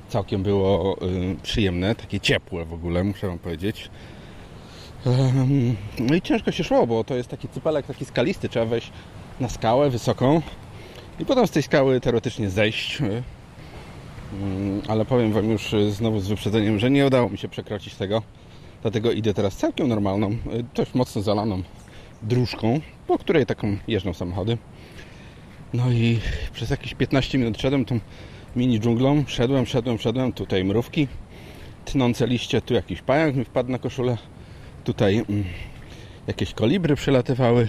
[0.08, 3.90] całkiem było y, przyjemne, takie ciepłe w ogóle, muszę Wam powiedzieć.
[5.98, 8.92] No i ciężko się szło, bo to jest taki cypelek taki skalisty, trzeba wejść
[9.40, 10.42] na skałę wysoką
[11.18, 13.00] i potem z tej skały teoretycznie zejść.
[13.00, 13.22] y,
[14.32, 18.22] Mm, Ale powiem Wam już znowu z wyprzedzeniem, że nie udało mi się przekroczyć tego.
[18.82, 20.36] Dlatego idę teraz całkiem normalną, y,
[20.74, 21.62] dość mocno zalaną
[22.22, 24.58] dróżką, po której taką jeżdżą samochody.
[25.74, 26.20] No i
[26.52, 28.00] przez jakieś 15 minut szedłem tą
[28.56, 29.24] mini dżunglą.
[29.26, 30.32] Szedłem, szedłem, szedłem.
[30.32, 31.08] Tutaj mrówki,
[31.84, 32.60] tnące liście.
[32.62, 34.18] Tu jakiś pająk mi wpadł na koszulę.
[34.84, 35.44] Tutaj mm,
[36.26, 37.68] jakieś kolibry przelatywały.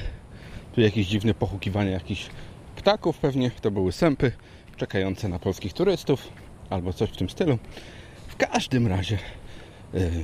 [0.76, 2.30] Tu jakieś dziwne pochukiwanie jakichś
[2.76, 3.52] ptaków pewnie.
[3.62, 4.32] To były sępy
[4.78, 6.28] czekające na polskich turystów
[6.70, 7.58] albo coś w tym stylu.
[8.28, 9.18] W każdym razie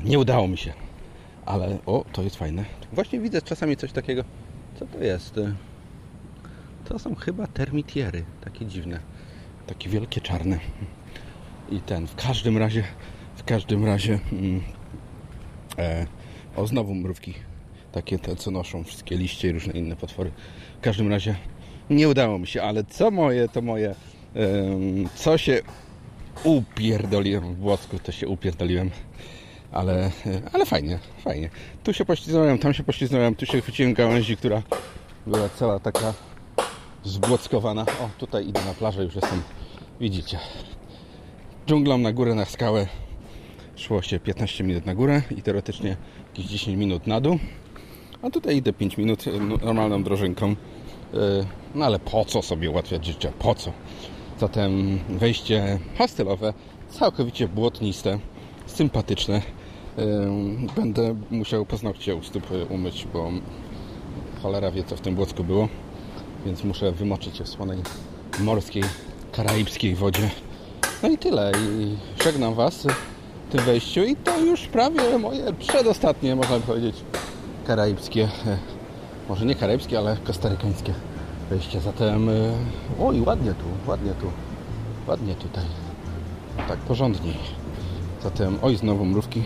[0.03, 0.73] nie udało mi się.
[1.45, 2.65] Ale o, to jest fajne.
[2.93, 4.23] Właśnie widzę czasami coś takiego.
[4.79, 5.37] Co to jest?
[5.37, 5.53] Y,
[6.89, 8.23] To są chyba termitiery.
[8.43, 8.99] Takie dziwne.
[9.67, 10.59] Takie wielkie czarne.
[11.69, 12.83] I ten, w każdym razie,
[13.35, 14.61] w każdym razie mm,
[15.77, 16.05] e,
[16.55, 17.33] o znowu mrówki.
[17.91, 20.31] Takie te, co noszą wszystkie liście i różne inne potwory.
[20.77, 21.35] W każdym razie
[21.89, 23.89] nie udało mi się, ale co moje, to moje.
[24.35, 25.61] em, co się
[26.43, 28.91] upierdoliłem w Błocku, to się upierdoliłem.
[29.71, 30.11] Ale,
[30.53, 31.49] ale fajnie, fajnie.
[31.83, 34.61] Tu się pośliznąłem, tam się pośliznąłem, tu się chwyciłem gałęzi, która
[35.27, 36.13] była cała taka
[37.03, 37.81] zbłockowana.
[37.81, 39.41] O, tutaj idę na plażę, już jestem,
[40.01, 40.39] widzicie.
[41.67, 42.87] Dżunglą na górę, na skałę.
[43.75, 45.97] Szło się 15 minut na górę i teoretycznie
[46.29, 47.39] jakieś 10 minut na dół.
[48.21, 50.47] A tutaj idę 5 minut e, no- normalną drożynką.
[50.51, 50.55] E,
[51.75, 53.31] No ale po co sobie ułatwiać życie?
[53.39, 53.71] Po co?
[54.39, 56.53] Zatem wejście hostelowe,
[56.89, 58.19] całkowicie błotniste,
[58.65, 59.41] sympatyczne.
[60.75, 63.31] Będę musiał paznokcie u stóp e, umyć, bo
[64.41, 65.67] cholera wie co w tym błocku było.
[66.45, 67.79] Więc muszę wymoczyć się w słonej
[68.39, 68.83] morskiej,
[69.31, 70.29] karaibskiej wodzie.
[71.03, 71.51] No i tyle.
[71.79, 72.87] I żegnam Was
[73.49, 74.03] w tym wejściu.
[74.03, 76.95] I to już prawie moje przedostatnie, można powiedzieć,
[77.67, 78.57] karaibskie, e,
[79.29, 80.93] może nie karaibskie, ale kostarykańskie
[81.49, 81.81] wejście.
[81.81, 82.33] Zatem, e,
[82.99, 84.31] oj, ładnie tu, ładnie tu,
[85.07, 85.65] ładnie tutaj.
[86.67, 87.37] Tak porządniej.
[88.23, 89.43] Zatem, oj, znowu mrówki.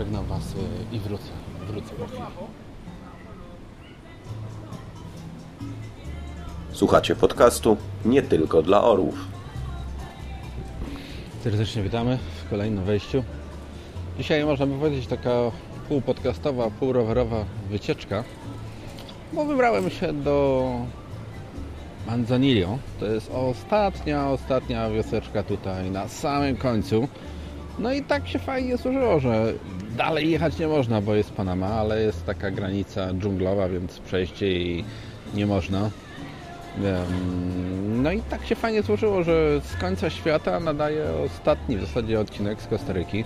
[0.00, 1.30] Żegnam Was e, i wrócę.
[1.66, 2.22] Wrócę po chwili.
[6.72, 9.14] Słuchacie podcastu nie tylko dla orłów.
[11.44, 13.24] Serdecznie witamy w kolejnym wejściu.
[14.18, 15.30] Dzisiaj można by powiedzieć taka
[15.88, 18.24] półpodcastowa, półrowerowa wycieczka,
[19.32, 20.70] bo wybrałem się do
[22.06, 22.78] Manzanillo.
[23.00, 27.08] To jest ostatnia, ostatnia wioseczka tutaj na samym końcu.
[27.78, 29.54] No i tak się fajnie służyło, że
[29.96, 34.84] dalej jechać nie można, bo jest Panama, ale jest taka granica dżunglowa, więc przejść jej
[35.34, 35.90] nie można.
[37.88, 42.62] No i tak się fajnie złożyło, że z końca świata nadaje ostatni w zasadzie odcinek
[42.62, 43.24] z Kostaryki.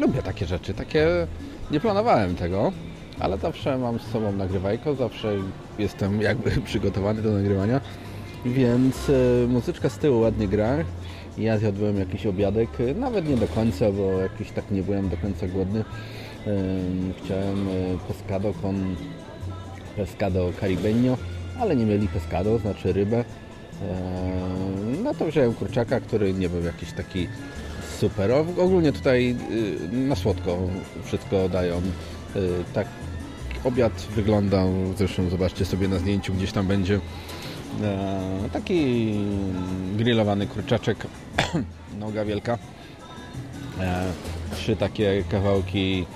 [0.00, 1.06] Lubię takie rzeczy, takie
[1.70, 2.72] nie planowałem tego,
[3.20, 5.32] ale zawsze mam z sobą nagrywajko, zawsze
[5.78, 7.80] jestem jakby przygotowany do nagrywania,
[8.44, 10.76] więc e, muzyczka z tyłu ładnie gra.
[11.38, 15.16] Ja zjadłem jakiś obiadek, e, nawet nie do końca, bo jakiś tak nie byłem do
[15.16, 15.84] końca głodny.
[16.46, 17.72] Em, Chciałem e,
[18.08, 18.96] pescado con
[19.96, 21.16] pescado caribeño,
[21.60, 23.24] ale nie mieli pescado, znaczy rybę.
[25.04, 27.28] No to wziąłem kurczaka, który nie był jakiś taki
[27.98, 28.30] super.
[28.58, 29.36] Ogólnie tutaj
[29.92, 30.58] y, na słodko
[31.04, 31.76] wszystko dają.
[31.76, 31.80] Y,
[32.74, 32.86] Tak
[33.64, 34.68] obiad wyglądał,
[34.98, 37.00] zresztą zobaczcie sobie na zdjęciu, gdzieś tam będzie
[38.52, 39.14] taki
[39.96, 41.06] grillowany kurczaczek,
[42.00, 42.58] noga wielka.
[43.80, 44.12] E,
[44.54, 46.06] trzy takie kawałki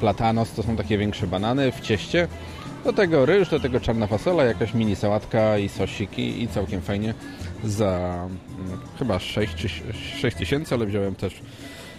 [0.00, 2.28] platanos, to są takie większe banany w cieście.
[2.84, 7.14] Do tego ryż, do tego czarna fasola, jakaś mini sałatka i sosiki i całkiem fajnie
[7.64, 8.24] za
[8.60, 9.68] mm, chyba 6 czy
[10.20, 11.42] 6 tysięcy, ale wziąłem też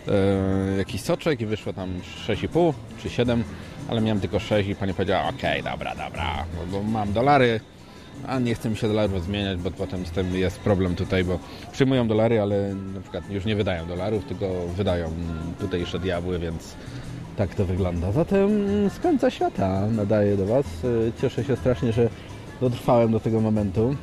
[0.07, 1.89] e, jakiś soczek i wyszło tam
[2.27, 3.43] 6,5 czy 7,
[3.87, 7.59] ale miałem tylko 6 i pani powiedziała okej, dobra, dobra, bo mam dolary,
[8.27, 11.39] a nie chcę mi się dolarów zmieniać, bo potem z tym jest problem tutaj, bo
[11.71, 14.45] przyjmują dolary, ale na przykład już nie wydają dolarów, tylko
[14.77, 15.11] wydają
[15.59, 16.75] tutejsze diabły, więc
[17.37, 18.11] tak to wygląda.
[18.11, 18.49] Zatem
[18.89, 20.65] z końca świata nadaję do Was.
[21.21, 22.09] Cieszę się strasznie, że
[22.61, 23.95] dotrwałem do tego momentu.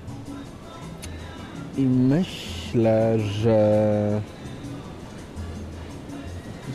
[1.76, 4.20] I myślę, że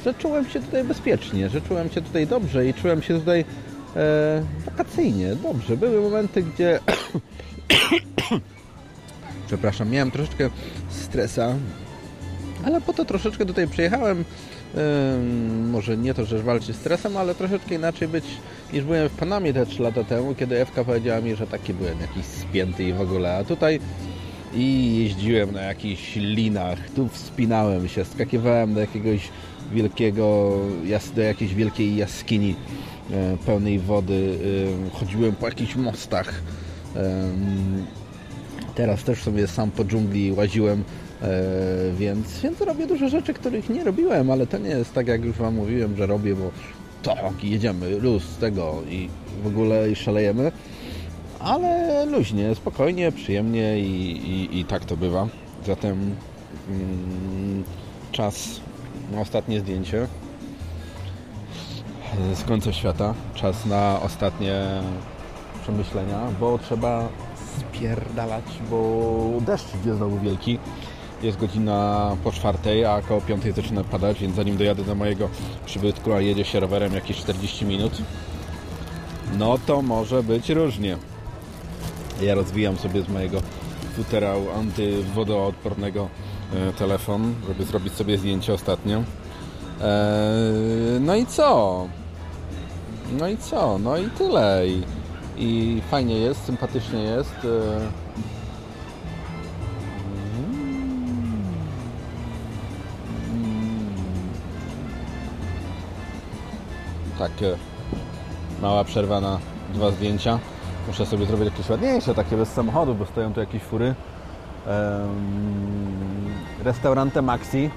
[0.05, 3.45] że czułem się tutaj bezpiecznie, że czułem się tutaj dobrze i czułem się tutaj
[3.95, 5.77] e, wakacyjnie, dobrze.
[5.77, 6.79] Były momenty, gdzie
[9.47, 10.49] przepraszam, miałem troszeczkę
[10.89, 11.55] stresa,
[12.65, 14.25] ale po to troszeczkę tutaj przyjechałem,
[15.71, 18.25] może nie to, że walczyć z stresem, ale troszeczkę inaczej być
[18.73, 22.01] niż byłem w Panamie te 3 lata temu, kiedy Ewka powiedziała mi, że taki byłem
[22.01, 23.79] jakiś spięty i w ogóle, a tutaj
[24.55, 29.29] i jeździłem na jakichś linach, tu wspinałem się, skakiwałem do jakiegoś
[29.73, 30.57] wielkiego,
[31.15, 32.55] do jakiejś wielkiej jaskini
[33.11, 34.37] e, pełnej wody,
[34.87, 36.41] e, chodziłem po jakichś mostach.
[36.95, 37.85] Em,
[38.75, 40.83] Teraz też sobie sam po dżungli łaziłem,
[41.21, 41.27] e,
[41.97, 45.35] więc, więc robię dużo rzeczy, których nie robiłem, ale to nie jest tak, jak już
[45.35, 46.51] Wam mówiłem, że robię, bo
[47.03, 49.09] tak, jedziemy, luz tego i
[49.43, 50.51] w ogóle i szalejemy.
[51.39, 55.27] Ale luźnie, spokojnie, przyjemnie i, i, i tak to bywa.
[55.65, 56.15] Zatem
[56.69, 57.63] mm,
[58.11, 58.59] czas
[59.13, 60.07] na ostatnie zdjęcie
[62.35, 63.13] z końca świata.
[63.35, 64.81] Czas na ostatnie
[65.63, 67.09] przemyślenia, bo trzeba
[67.59, 70.59] spierdalać, bo deszcz idzie znowu wielki.
[71.23, 75.29] Jest godzina po czwartej, a około piątej zaczyna padać, więc zanim dojadę do mojego
[75.65, 78.01] przybytku, a jedzie się rowerem jakieś 40 minut,
[79.37, 80.97] no to może być różnie.
[82.21, 83.41] Ja rozwijam sobie z mojego
[83.95, 86.07] futera antywodoodpornego
[86.77, 88.97] telefon, żeby zrobić sobie zdjęcie ostatnio.
[88.97, 89.03] Eee,
[91.01, 91.87] no i co?
[93.19, 93.77] No i co?
[93.79, 94.67] No i tyle.
[94.67, 94.83] I,
[95.37, 97.35] i fajnie jest, sympatycznie jest.
[97.45, 97.79] e.
[107.19, 107.55] Tak, e,
[108.61, 109.39] mała przerwa na
[109.73, 110.39] dwa zdjęcia.
[110.87, 113.95] Muszę sobie zrobić jakieś ładniejsze, takie bez samochodu, bo stoją tu jakieś fury.
[114.67, 116.12] Em,
[116.63, 117.69] Restaurante Maxi.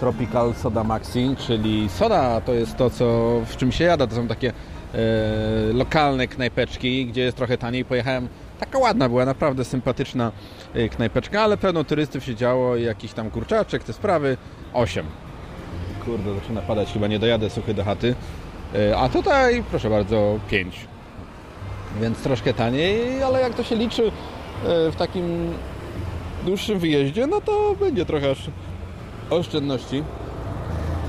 [0.00, 4.06] Tropical Soda Maxi, czyli soda to jest to, co, w czym się jada.
[4.06, 4.52] To są takie e,
[5.72, 7.84] lokalne knajpeczki, gdzie jest trochę taniej.
[7.84, 8.28] Pojechałem,
[8.60, 10.32] taka ładna była, naprawdę sympatyczna
[10.74, 14.36] e, knajpeczka, ale pełno turystów się działo i jakiś tam kurczaczek, te sprawy.
[14.72, 15.06] 8.
[16.04, 18.14] Kurde, zaczyna padać, chyba nie dojadę suchy do chaty.
[18.74, 20.86] E, a tutaj, proszę bardzo, 5
[22.00, 24.10] więc troszkę taniej, ale jak to się liczy e,
[24.90, 25.52] w takim
[26.46, 28.50] dłuższym wyjeździe, no to będzie trochę osz-
[29.30, 30.02] oszczędności.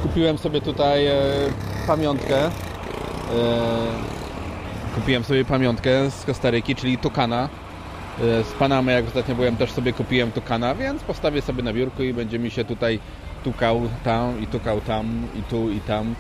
[0.04, 1.14] Kupiłem sobie tutaj e,
[1.88, 2.46] pamiątkę.
[2.46, 2.50] E,
[4.96, 7.50] Kupiłem sobie pamiątkę z Kostaryki, czyli tukana.
[8.22, 12.04] E, Z Panamy, jak ostatnio byłem, też sobie kupiłem tukana, więc postawię sobie na biurku
[12.04, 13.00] i będzie mi się tutaj
[13.44, 16.16] tukał tam i tukał tam i tu i tam.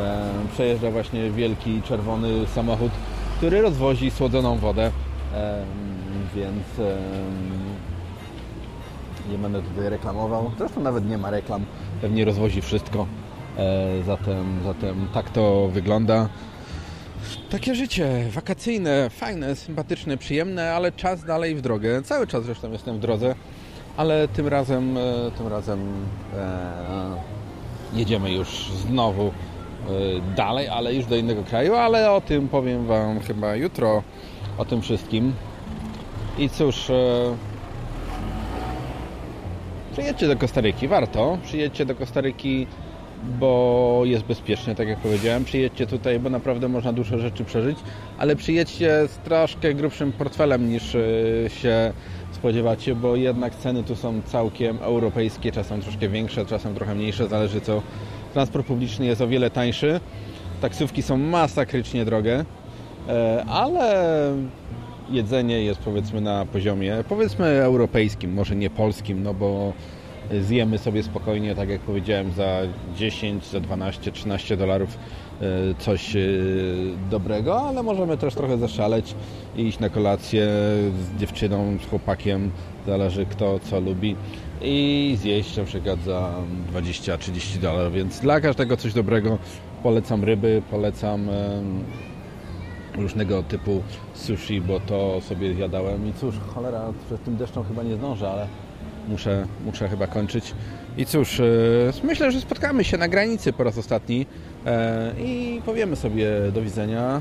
[0.00, 2.90] E, Przejeżdża właśnie wielki czerwony samochód,
[3.36, 4.90] który rozwozi słodzoną wodę,
[5.34, 5.66] Em,
[6.34, 6.96] więc em,
[9.30, 10.50] nie będę tutaj reklamował.
[10.58, 11.64] Zresztą nawet nie ma reklam,
[12.00, 13.06] pewnie rozwozi wszystko.
[13.58, 16.28] E, Zatem, zatem tak to wygląda.
[17.50, 22.02] Takie życie wakacyjne, fajne, sympatyczne, przyjemne, ale czas dalej w drogę.
[22.02, 23.34] Cały czas zresztą jestem w drodze,
[23.96, 25.78] ale tym razem, e, tym razem
[26.36, 29.30] e, jedziemy już znowu e,
[30.36, 34.02] dalej, ale już do innego kraju, ale o tym powiem Wam chyba jutro,
[34.58, 35.32] o tym wszystkim.
[36.38, 36.94] I cóż, e,
[39.92, 41.38] przyjedźcie do Kostaryki, warto.
[41.42, 42.66] Przyjedźcie do Kostaryki,
[43.24, 45.44] bo jest bezpiecznie, tak jak powiedziałem.
[45.44, 47.78] Przyjedźcie tutaj, bo naprawdę można dużo rzeczy przeżyć,
[48.18, 51.00] ale przyjedźcie z troszkę grubszym portfelem niż e,
[51.50, 51.92] się
[52.32, 57.60] spodziewacie, bo jednak ceny tu są całkiem europejskie, czasem troszkę większe, czasem trochę mniejsze, zależy
[57.60, 57.82] co.
[58.32, 60.00] Transport publiczny jest o wiele tańszy,
[60.60, 62.44] taksówki są masakrycznie drogie,
[63.08, 64.14] e, ale
[65.10, 69.72] jedzenie jest powiedzmy na poziomie powiedzmy europejskim, może nie polskim, no bo
[70.40, 72.60] zjemy sobie spokojnie, tak jak powiedziałem, za
[72.96, 74.98] 10, za 12, 13 dolarów
[75.40, 75.46] e,
[75.78, 76.20] coś e,
[77.10, 79.14] dobrego, ale możemy też trochę zaszaleć
[79.56, 82.50] i iść na kolację z dziewczyną, z chłopakiem,
[82.86, 84.16] zależy kto co lubi
[84.62, 86.34] i zjeść na przykład za
[86.74, 89.38] 20-30 dolarów, więc dla każdego coś dobrego.
[89.82, 91.28] Polecam ryby, polecam
[92.94, 93.82] różnego typu
[94.14, 98.46] sushi, bo to sobie zjadałem i cóż, cholera, przed tym deszczem chyba nie zdążę, ale
[99.08, 100.54] muszę, muszę chyba kończyć.
[100.96, 101.44] I cóż, e,
[102.04, 104.26] myślę, że spotkamy się na granicy po raz ostatni
[104.66, 107.20] e, i powiemy sobie do widzenia.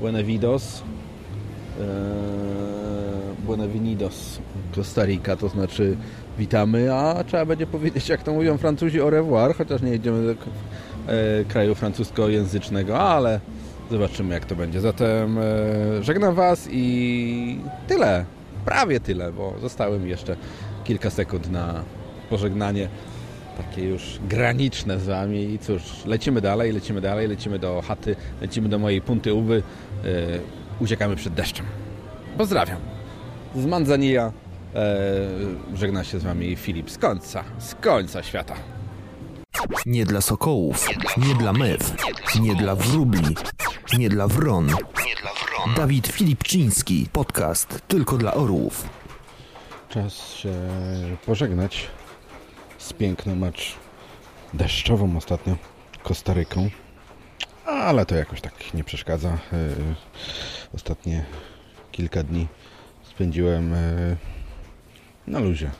[0.00, 0.82] Buenavidos.
[1.80, 1.84] E,
[3.46, 4.38] Buenavenidos.
[4.74, 5.96] Costa Rica, to znaczy
[6.38, 10.34] witamy, a trzeba będzie powiedzieć, jak to mówią Francuzi, au revoir, chociaż nie jedziemy do
[11.48, 13.40] kraju francuskojęzycznego, ale
[13.90, 14.80] zobaczymy, jak to będzie.
[14.80, 15.42] Zatem e,
[16.02, 17.58] żegnam Was i
[17.88, 18.24] tyle.
[18.64, 20.36] Prawie tyle, bo zostały mi jeszcze
[20.84, 21.82] kilka sekund na
[22.30, 22.88] pożegnanie
[23.56, 28.68] takie już graniczne z Wami i cóż, lecimy dalej, lecimy dalej, lecimy do chaty, lecimy
[28.68, 29.62] do mojej punty uwy,
[30.04, 30.08] e,
[30.80, 31.66] uciekamy przed deszczem.
[32.38, 32.78] Pozdrawiam.
[33.56, 34.32] Z Manzanilla
[34.74, 34.96] e,
[35.74, 38.54] żegna się z Wami Filip z końca, z końca świata.
[39.86, 41.94] Nie dla sokołów, nie dla mew,
[42.40, 43.36] nie dla wróbli,
[43.92, 44.70] nie dla wron.
[45.76, 48.88] Dawid Filipczyński, podcast tylko dla orłów.
[49.88, 50.54] Czas się
[51.26, 51.86] pożegnać
[52.78, 53.74] z piękną, acz
[54.54, 55.56] deszczową ostatnio
[56.02, 56.70] Kostaryką.
[57.66, 59.38] Ale to jakoś tak nie przeszkadza.
[59.52, 59.94] Yy,
[60.74, 61.24] Ostatnie
[61.92, 62.46] kilka dni
[63.02, 64.16] spędziłem yy,
[65.26, 65.70] na luzie.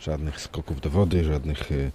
[0.00, 1.92] Żadnych skoków do wody, żadnych yy,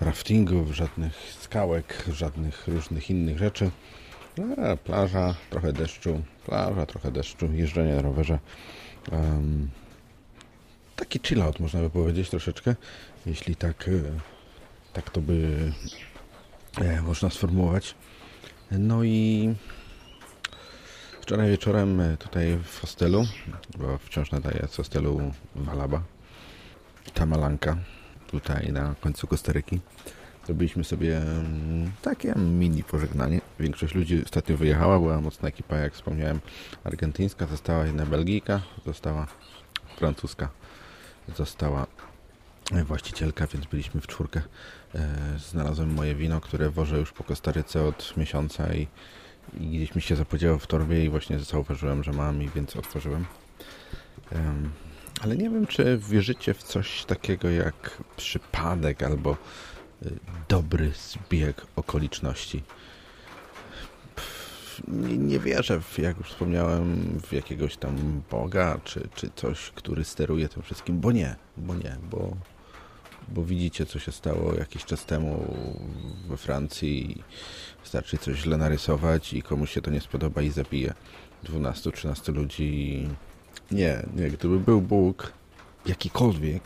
[0.00, 3.70] raftingów, żadnych skałek, żadnych różnych innych rzeczy.
[4.84, 8.38] Plaża, trochę deszczu, plaża, trochę deszczu, jeżdżenie na rowerze.
[9.12, 9.68] Em,
[10.96, 12.74] taki chill out, można by powiedzieć troszeczkę,
[13.26, 13.92] jeśli tak, e,
[14.92, 15.72] tak to by
[16.80, 17.94] e, można sformułować.
[18.70, 19.54] No i
[21.20, 23.24] wczoraj wieczorem e, tutaj w hostelu,
[23.78, 26.02] bo wciąż nadaję z hostelu Walaba,
[27.14, 27.76] Tamalanka,
[28.26, 29.80] tutaj na końcu Kostaryki.
[30.46, 33.40] Zrobiliśmy sobie mm, takie mini pożegnanie.
[33.60, 36.40] Większość ludzi ostatnio wyjechała, była mocna ekipa, jak wspomniałem,
[36.84, 39.26] argentyńska, została jedna Belgijka, została
[39.96, 40.48] francuska,
[41.36, 41.86] została
[42.84, 44.42] właścicielka, więc byliśmy w czwórkę.
[44.94, 45.08] E,
[45.50, 48.86] Znalazłem moje wino, które wożę już po Kostaryce od miesiąca i,
[49.60, 53.24] i gdzieś mi się zapodziało w torbie i właśnie zauważyłem, że mam i więc otworzyłem.
[54.32, 54.70] Em,
[55.22, 59.36] Ale nie wiem, czy wierzycie w coś takiego jak przypadek albo
[60.48, 62.62] dobry zbieg okoliczności.
[64.14, 69.70] Pff, Nie, nie wierzę, w, jak już wspomniałem, w jakiegoś tam Boga, czy, czy coś,
[69.70, 72.36] który steruje tym wszystkim, bo nie, bo nie, bo,
[73.28, 75.56] bo widzicie, co się stało jakiś czas temu
[76.28, 77.22] we Francji.
[77.82, 80.94] Wystarczy coś źle narysować i komuś się to nie spodoba i zabije
[81.44, 83.08] 12-13 ludzi.
[83.70, 85.32] Nie, nie, gdyby był Bóg
[85.86, 86.62] jakikolwiek,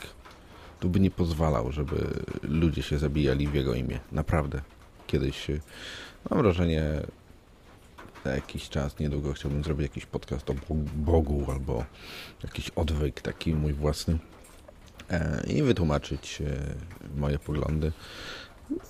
[0.81, 1.95] to by nie pozwalał, żeby
[2.43, 3.99] ludzie się zabijali w Jego imię.
[4.11, 4.61] Naprawdę.
[5.07, 5.61] Kiedyś y,
[6.29, 6.83] mam wrażenie,
[8.25, 11.85] za jakiś czas, niedługo chciałbym zrobić jakiś podcast o Bo- Bogu albo
[12.43, 14.17] jakiś odwyk taki mój własny
[15.09, 17.91] e, i wytłumaczyć e, moje poglądy.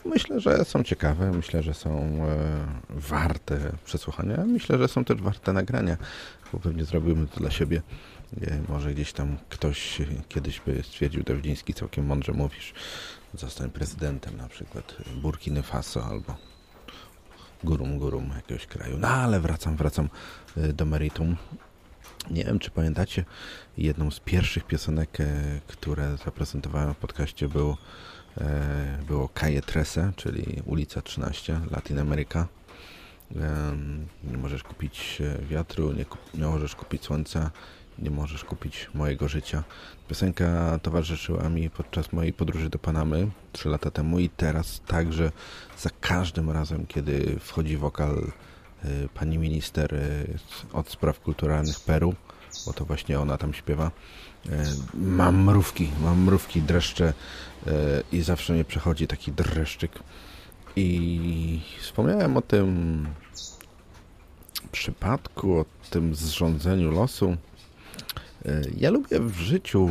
[0.06, 2.38] Myślę, że są ciekawe, myślę, że są e,
[2.89, 5.98] warte przesłuchania, myślę, że są też warte nagrania,
[6.54, 7.82] bo pewnie zrobimy to dla siebie.
[8.38, 12.73] E, Może gdzieś tam ktoś kiedyś by stwierdził, Dawidziński, całkiem mądrze mówisz,
[13.34, 16.36] zostań prezydentem na przykład Burkiny Faso albo
[17.63, 18.97] gurum gurum jakiegoś kraju.
[18.97, 20.09] No ale wracam, wracam
[20.57, 21.36] e, do meritum.
[22.29, 23.25] Nie wiem, czy pamiętacie,
[23.77, 25.25] jedną z pierwszych piosenek, e,
[25.67, 27.77] które zaprezentowałem w podcaście był,
[29.07, 32.47] było Calle Trece, czyli ulica 13, Latin America.
[34.23, 37.51] Nie możesz kupić wiatru, nie, kup, nie możesz kupić słońca,
[38.00, 39.64] nie możesz kupić mojego życia.
[40.08, 45.32] Piosenka towarzyszyła mi podczas mojej podróży do Panamy 3 lata temu i teraz także
[45.78, 48.32] za każdym razem, kiedy wchodzi wokal
[48.86, 50.38] y, pani minister y,
[50.74, 52.16] od spraw kulturalnych Peru,
[52.66, 53.92] bo to właśnie ona tam śpiewa,
[54.46, 54.50] y,
[54.94, 57.14] mam mrówki, mam mrówki, dreszcze
[58.12, 60.00] i zawsze mnie przechodzi taki dreszczyk.
[60.76, 63.08] I wspomniałem o tym
[64.72, 67.38] przypadku, o tym zrządzeniu losu.
[68.78, 69.89] Ja lubię w życiu,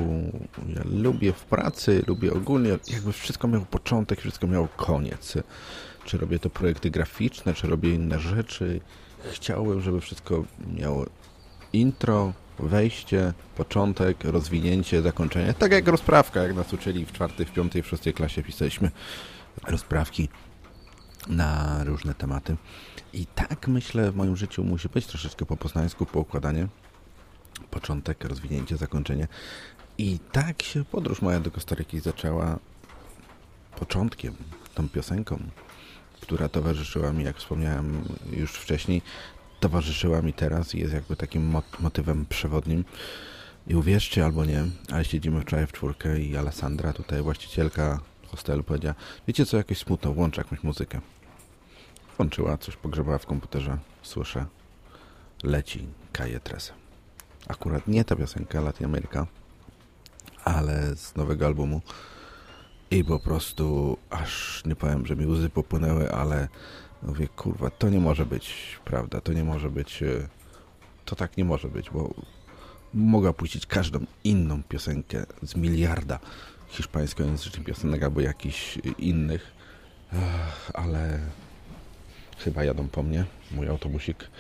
[0.76, 5.34] ja lubię w pracy, lubię ogólnie, jakby wszystko miało początek, wszystko miało koniec.
[6.04, 8.80] Czy robię to projekty graficzne, czy robię inne rzeczy.
[9.32, 10.44] Chciałbym, żeby wszystko
[10.78, 11.06] miało
[11.72, 15.54] intro, wejście, początek, rozwinięcie, zakończenie.
[15.54, 18.90] Tak jak rozprawka, jak nas uczyli w czwartej, w piątej, w szóstej klasie pisaliśmy
[19.66, 20.28] rozprawki
[21.28, 22.56] na różne tematy.
[23.12, 26.68] I tak myślę w moim życiu musi być troszeczkę po poznańsku, po układanie
[27.70, 29.28] początek, rozwinięcie, zakończenie.
[29.98, 32.58] I tak się podróż moja do Kostaryki zaczęła
[33.78, 34.34] początkiem,
[34.74, 35.42] tą piosenką,
[36.20, 39.02] która towarzyszyła mi, jak wspomniałem już wcześniej,
[39.60, 42.84] towarzyszyła mi teraz i jest jakby takim mot- motywem przewodnim.
[43.66, 48.94] I uwierzcie albo nie, ale siedzimy wczoraj w czwórkę i Alessandra, tutaj właścicielka hostelu, powiedziała,
[49.26, 51.00] wiecie co, jakieś smutno, włącz jakąś muzykę.
[52.16, 54.46] Włączyła, coś pogrzebała w komputerze, słyszę,
[55.42, 56.79] leci Kaje Tresa.
[57.48, 59.26] Akurat nie ta piosenka Latin America,
[60.44, 61.80] ale z nowego albumu.
[62.90, 66.48] I po prostu aż nie powiem, że mi łzy popłynęły, ale
[67.02, 70.28] mówię, kurwa, to nie może być prawda, to nie może być, e,
[71.04, 72.14] to tak nie może być, bo
[72.94, 76.18] mogła puścić każdą inną piosenkę z miliarda
[76.68, 79.60] hiszpańskojęzycznych piosenek albo jakichś innych,
[80.12, 81.18] Ech, ale
[82.38, 84.30] chyba jadą po mnie, mój autobusik,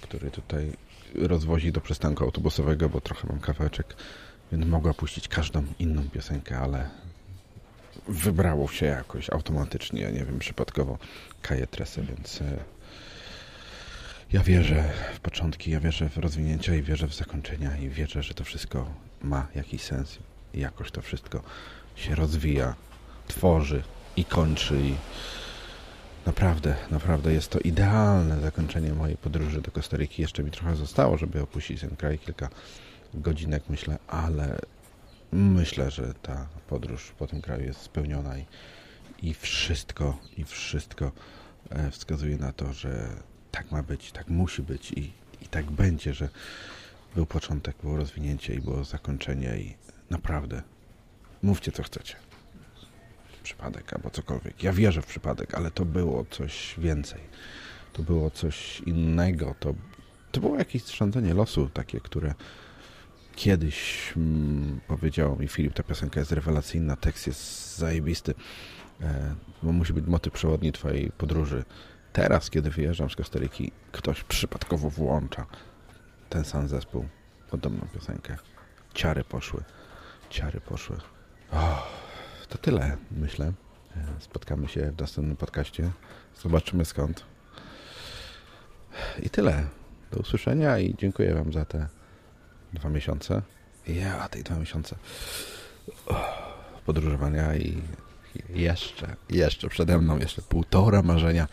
[0.00, 0.72] który tutaj
[1.14, 3.96] rozwozi do przystanku autobusowego, bo trochę mam kawałeczek,
[4.52, 6.90] więc mogła puścić każdą inną piosenkę, ale
[8.08, 10.98] wybrało się jakoś automatycznie, nie wiem, przypadkowo
[11.42, 12.58] kaję tresę, więc e,
[14.32, 14.84] ja wierzę
[15.14, 18.86] w początki, ja wierzę w rozwinięcia i wierzę w zakończenia i wierzę, że to wszystko
[19.22, 20.18] ma jakiś sens.
[20.54, 21.42] I jakoś to wszystko
[21.96, 22.74] się rozwija,
[23.28, 23.82] tworzy
[24.16, 24.94] i kończy i
[26.26, 30.22] naprawdę, naprawdę jest to idealne zakończenie mojej podróży do Kostaryki.
[30.22, 32.48] Jeszcze mi trochę zostało, żeby opuścić ten kraj, kilka
[33.14, 34.58] godzinek myślę, ale
[35.32, 38.44] myślę, że ta podróż po tym kraju jest spełniona i,
[39.22, 41.12] i wszystko, i wszystko
[41.70, 43.08] e, wskazuje na to, że
[43.50, 45.12] tak ma być, tak musi być i,
[45.42, 46.28] i tak będzie, że
[47.14, 49.74] był początek, było rozwinięcie i było zakończenie i
[50.10, 50.62] naprawdę
[51.42, 52.25] mówcie co chcecie.
[53.46, 54.62] Przypadek albo cokolwiek.
[54.62, 57.20] Ja wierzę w przypadek, ale to było coś więcej.
[57.92, 59.54] To było coś innego.
[59.60, 59.74] To,
[60.32, 62.34] to było jakieś rządzenie losu takie, które
[63.36, 68.34] kiedyś mm, powiedział mi Filip, ta piosenka jest rewelacyjna, tekst jest zajebisty,
[69.00, 71.64] e, bo musi być motyw przewodni twojej podróży.
[72.12, 75.46] Teraz, kiedy wyjeżdżam z Kostaryki, ktoś przypadkowo włącza
[76.28, 77.06] ten sam zespół,
[77.50, 78.36] podobną piosenkę.
[78.94, 79.62] Ciary poszły.
[80.30, 80.96] Ciary poszły.
[81.52, 82.05] Oh,
[82.48, 83.52] to tyle, myślę.
[83.96, 85.90] E, Spotkamy się w następnym podcaście.
[86.42, 87.24] Zobaczymy skąd.
[89.22, 89.66] I tyle.
[90.12, 91.88] Do usłyszenia i dziękuję Wam za te
[92.72, 93.42] dwa miesiące.
[93.86, 94.96] Ja, te dwa miesiące
[96.86, 97.82] podróżowania i
[98.54, 101.48] i jeszcze, jeszcze przede mną, jeszcze półtora marzenia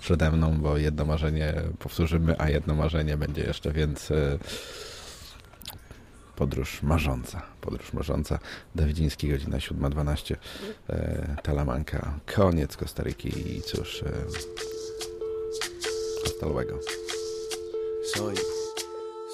[0.00, 4.38] przede mną, bo jedno marzenie powtórzymy, a jedno marzenie będzie jeszcze, więc e,
[6.40, 7.42] podróż marząca.
[7.60, 8.38] Podróż marząca.
[8.74, 10.36] Dawidziński, godzina 7.12.
[10.88, 12.14] E, Talamanka.
[12.34, 14.12] Koniec Kostaryki i cóż, e.
[18.14, 18.34] Soy,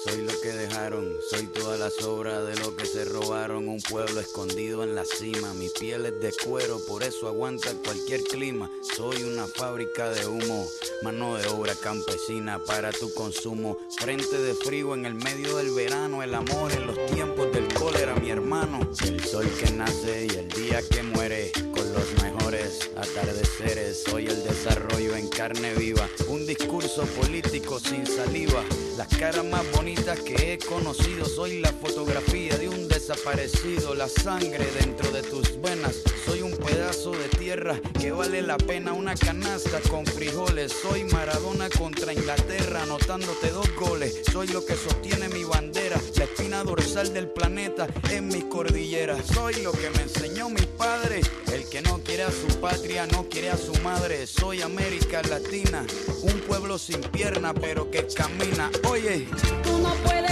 [0.07, 3.67] soy lo que dejaron, soy toda la sobra de lo que se robaron.
[3.67, 8.23] Un pueblo escondido en la cima, mi piel es de cuero, por eso aguanta cualquier
[8.23, 8.69] clima.
[8.95, 10.67] Soy una fábrica de humo,
[11.03, 13.77] mano de obra campesina para tu consumo.
[13.97, 18.15] Frente de frío en el medio del verano, el amor en los tiempos del cólera,
[18.15, 18.79] mi hermano.
[19.03, 24.03] El sol que nace y el día que muere, con los mejores atardeceres.
[24.03, 28.63] Soy el desarrollo en carne viva, un discurso político sin saliva.
[28.97, 34.65] Las caras más bonitas que he conocido, soy la fotografía de un desaparecido, la sangre
[34.79, 35.97] dentro de tus venas.
[36.25, 40.73] Soy un pedazo de tierra que vale la pena una canasta con frijoles.
[40.81, 44.19] Soy Maradona contra Inglaterra, anotándote dos goles.
[44.31, 49.27] Soy lo que sostiene mi bandera, la espina dorsal del planeta en mis cordilleras.
[49.27, 51.21] Soy lo que me enseñó mi padre,
[51.53, 54.25] el que no quiere a su patria, no quiere a su madre.
[54.25, 55.85] Soy América Latina,
[56.23, 58.71] un pueblo sin pierna pero que camina.
[58.89, 59.27] Oye,
[59.63, 60.31] Tú no puedes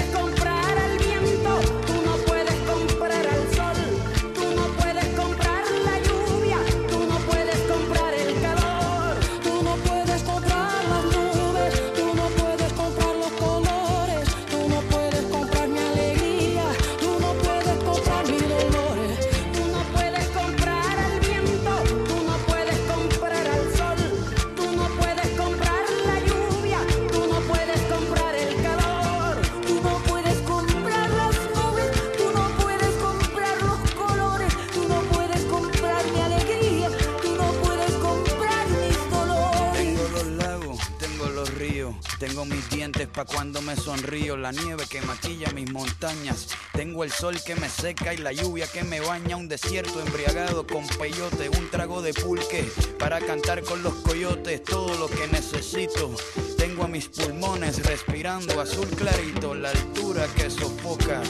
[44.46, 48.68] la nieve que maquilla mis montañas, tengo el sol que me seca y la lluvia
[48.68, 52.64] que me baña, un desierto embriagado con peyote, un trago de pulque
[53.00, 56.14] para cantar con los coyotes, todo lo que necesito.
[56.60, 61.24] Tengo a mis pulmones respirando azul clarito, la altura que sofoca.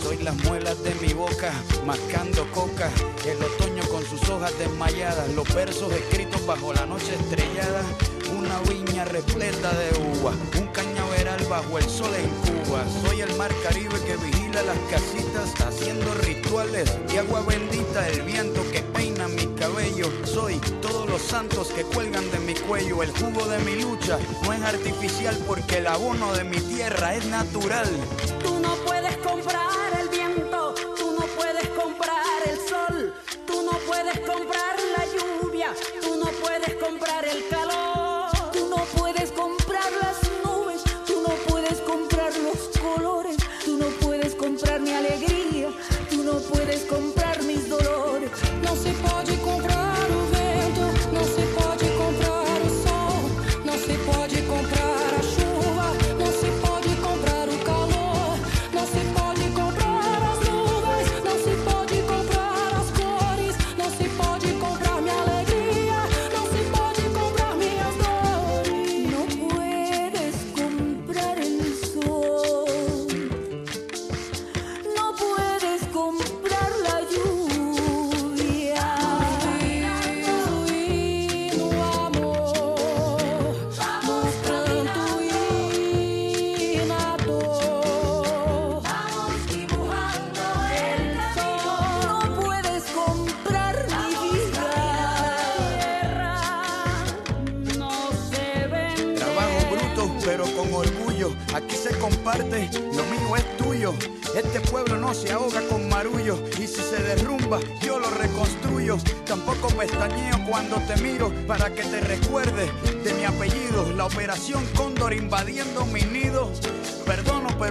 [0.00, 1.52] Soy las muelas de mi boca,
[1.84, 2.88] mascando coca.
[3.26, 7.82] El otoño con sus hojas desmayadas, los versos escritos bajo la noche estrellada.
[8.38, 11.01] Una viña repleta de uva, un cañaveral
[11.52, 12.30] bajo el sol en
[12.64, 12.82] Cuba.
[13.04, 18.62] Soy el mar Caribe que vigila las casitas, haciendo rituales de agua bendita, el viento
[18.72, 20.06] que peina mi cabello.
[20.24, 23.02] Soy todos los santos que cuelgan de mi cuello.
[23.02, 27.26] El jugo de mi lucha no es artificial porque el abono de mi tierra es
[27.26, 27.88] natural.
[28.42, 29.71] Tú no puedes comprar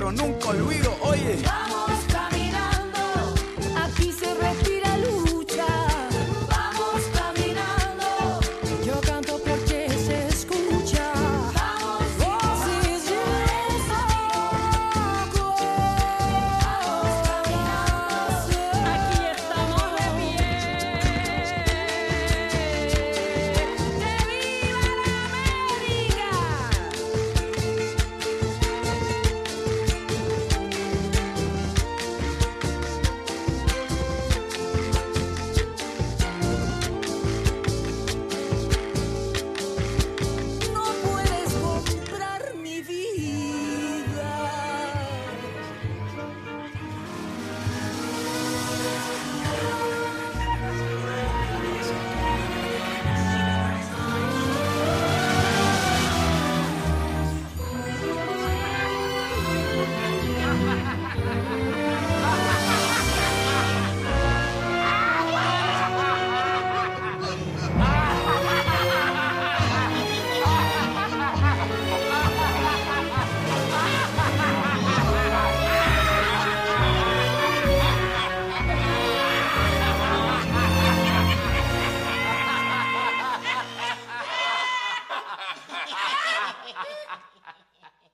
[0.02, 1.38] pero nunca olvido, oye.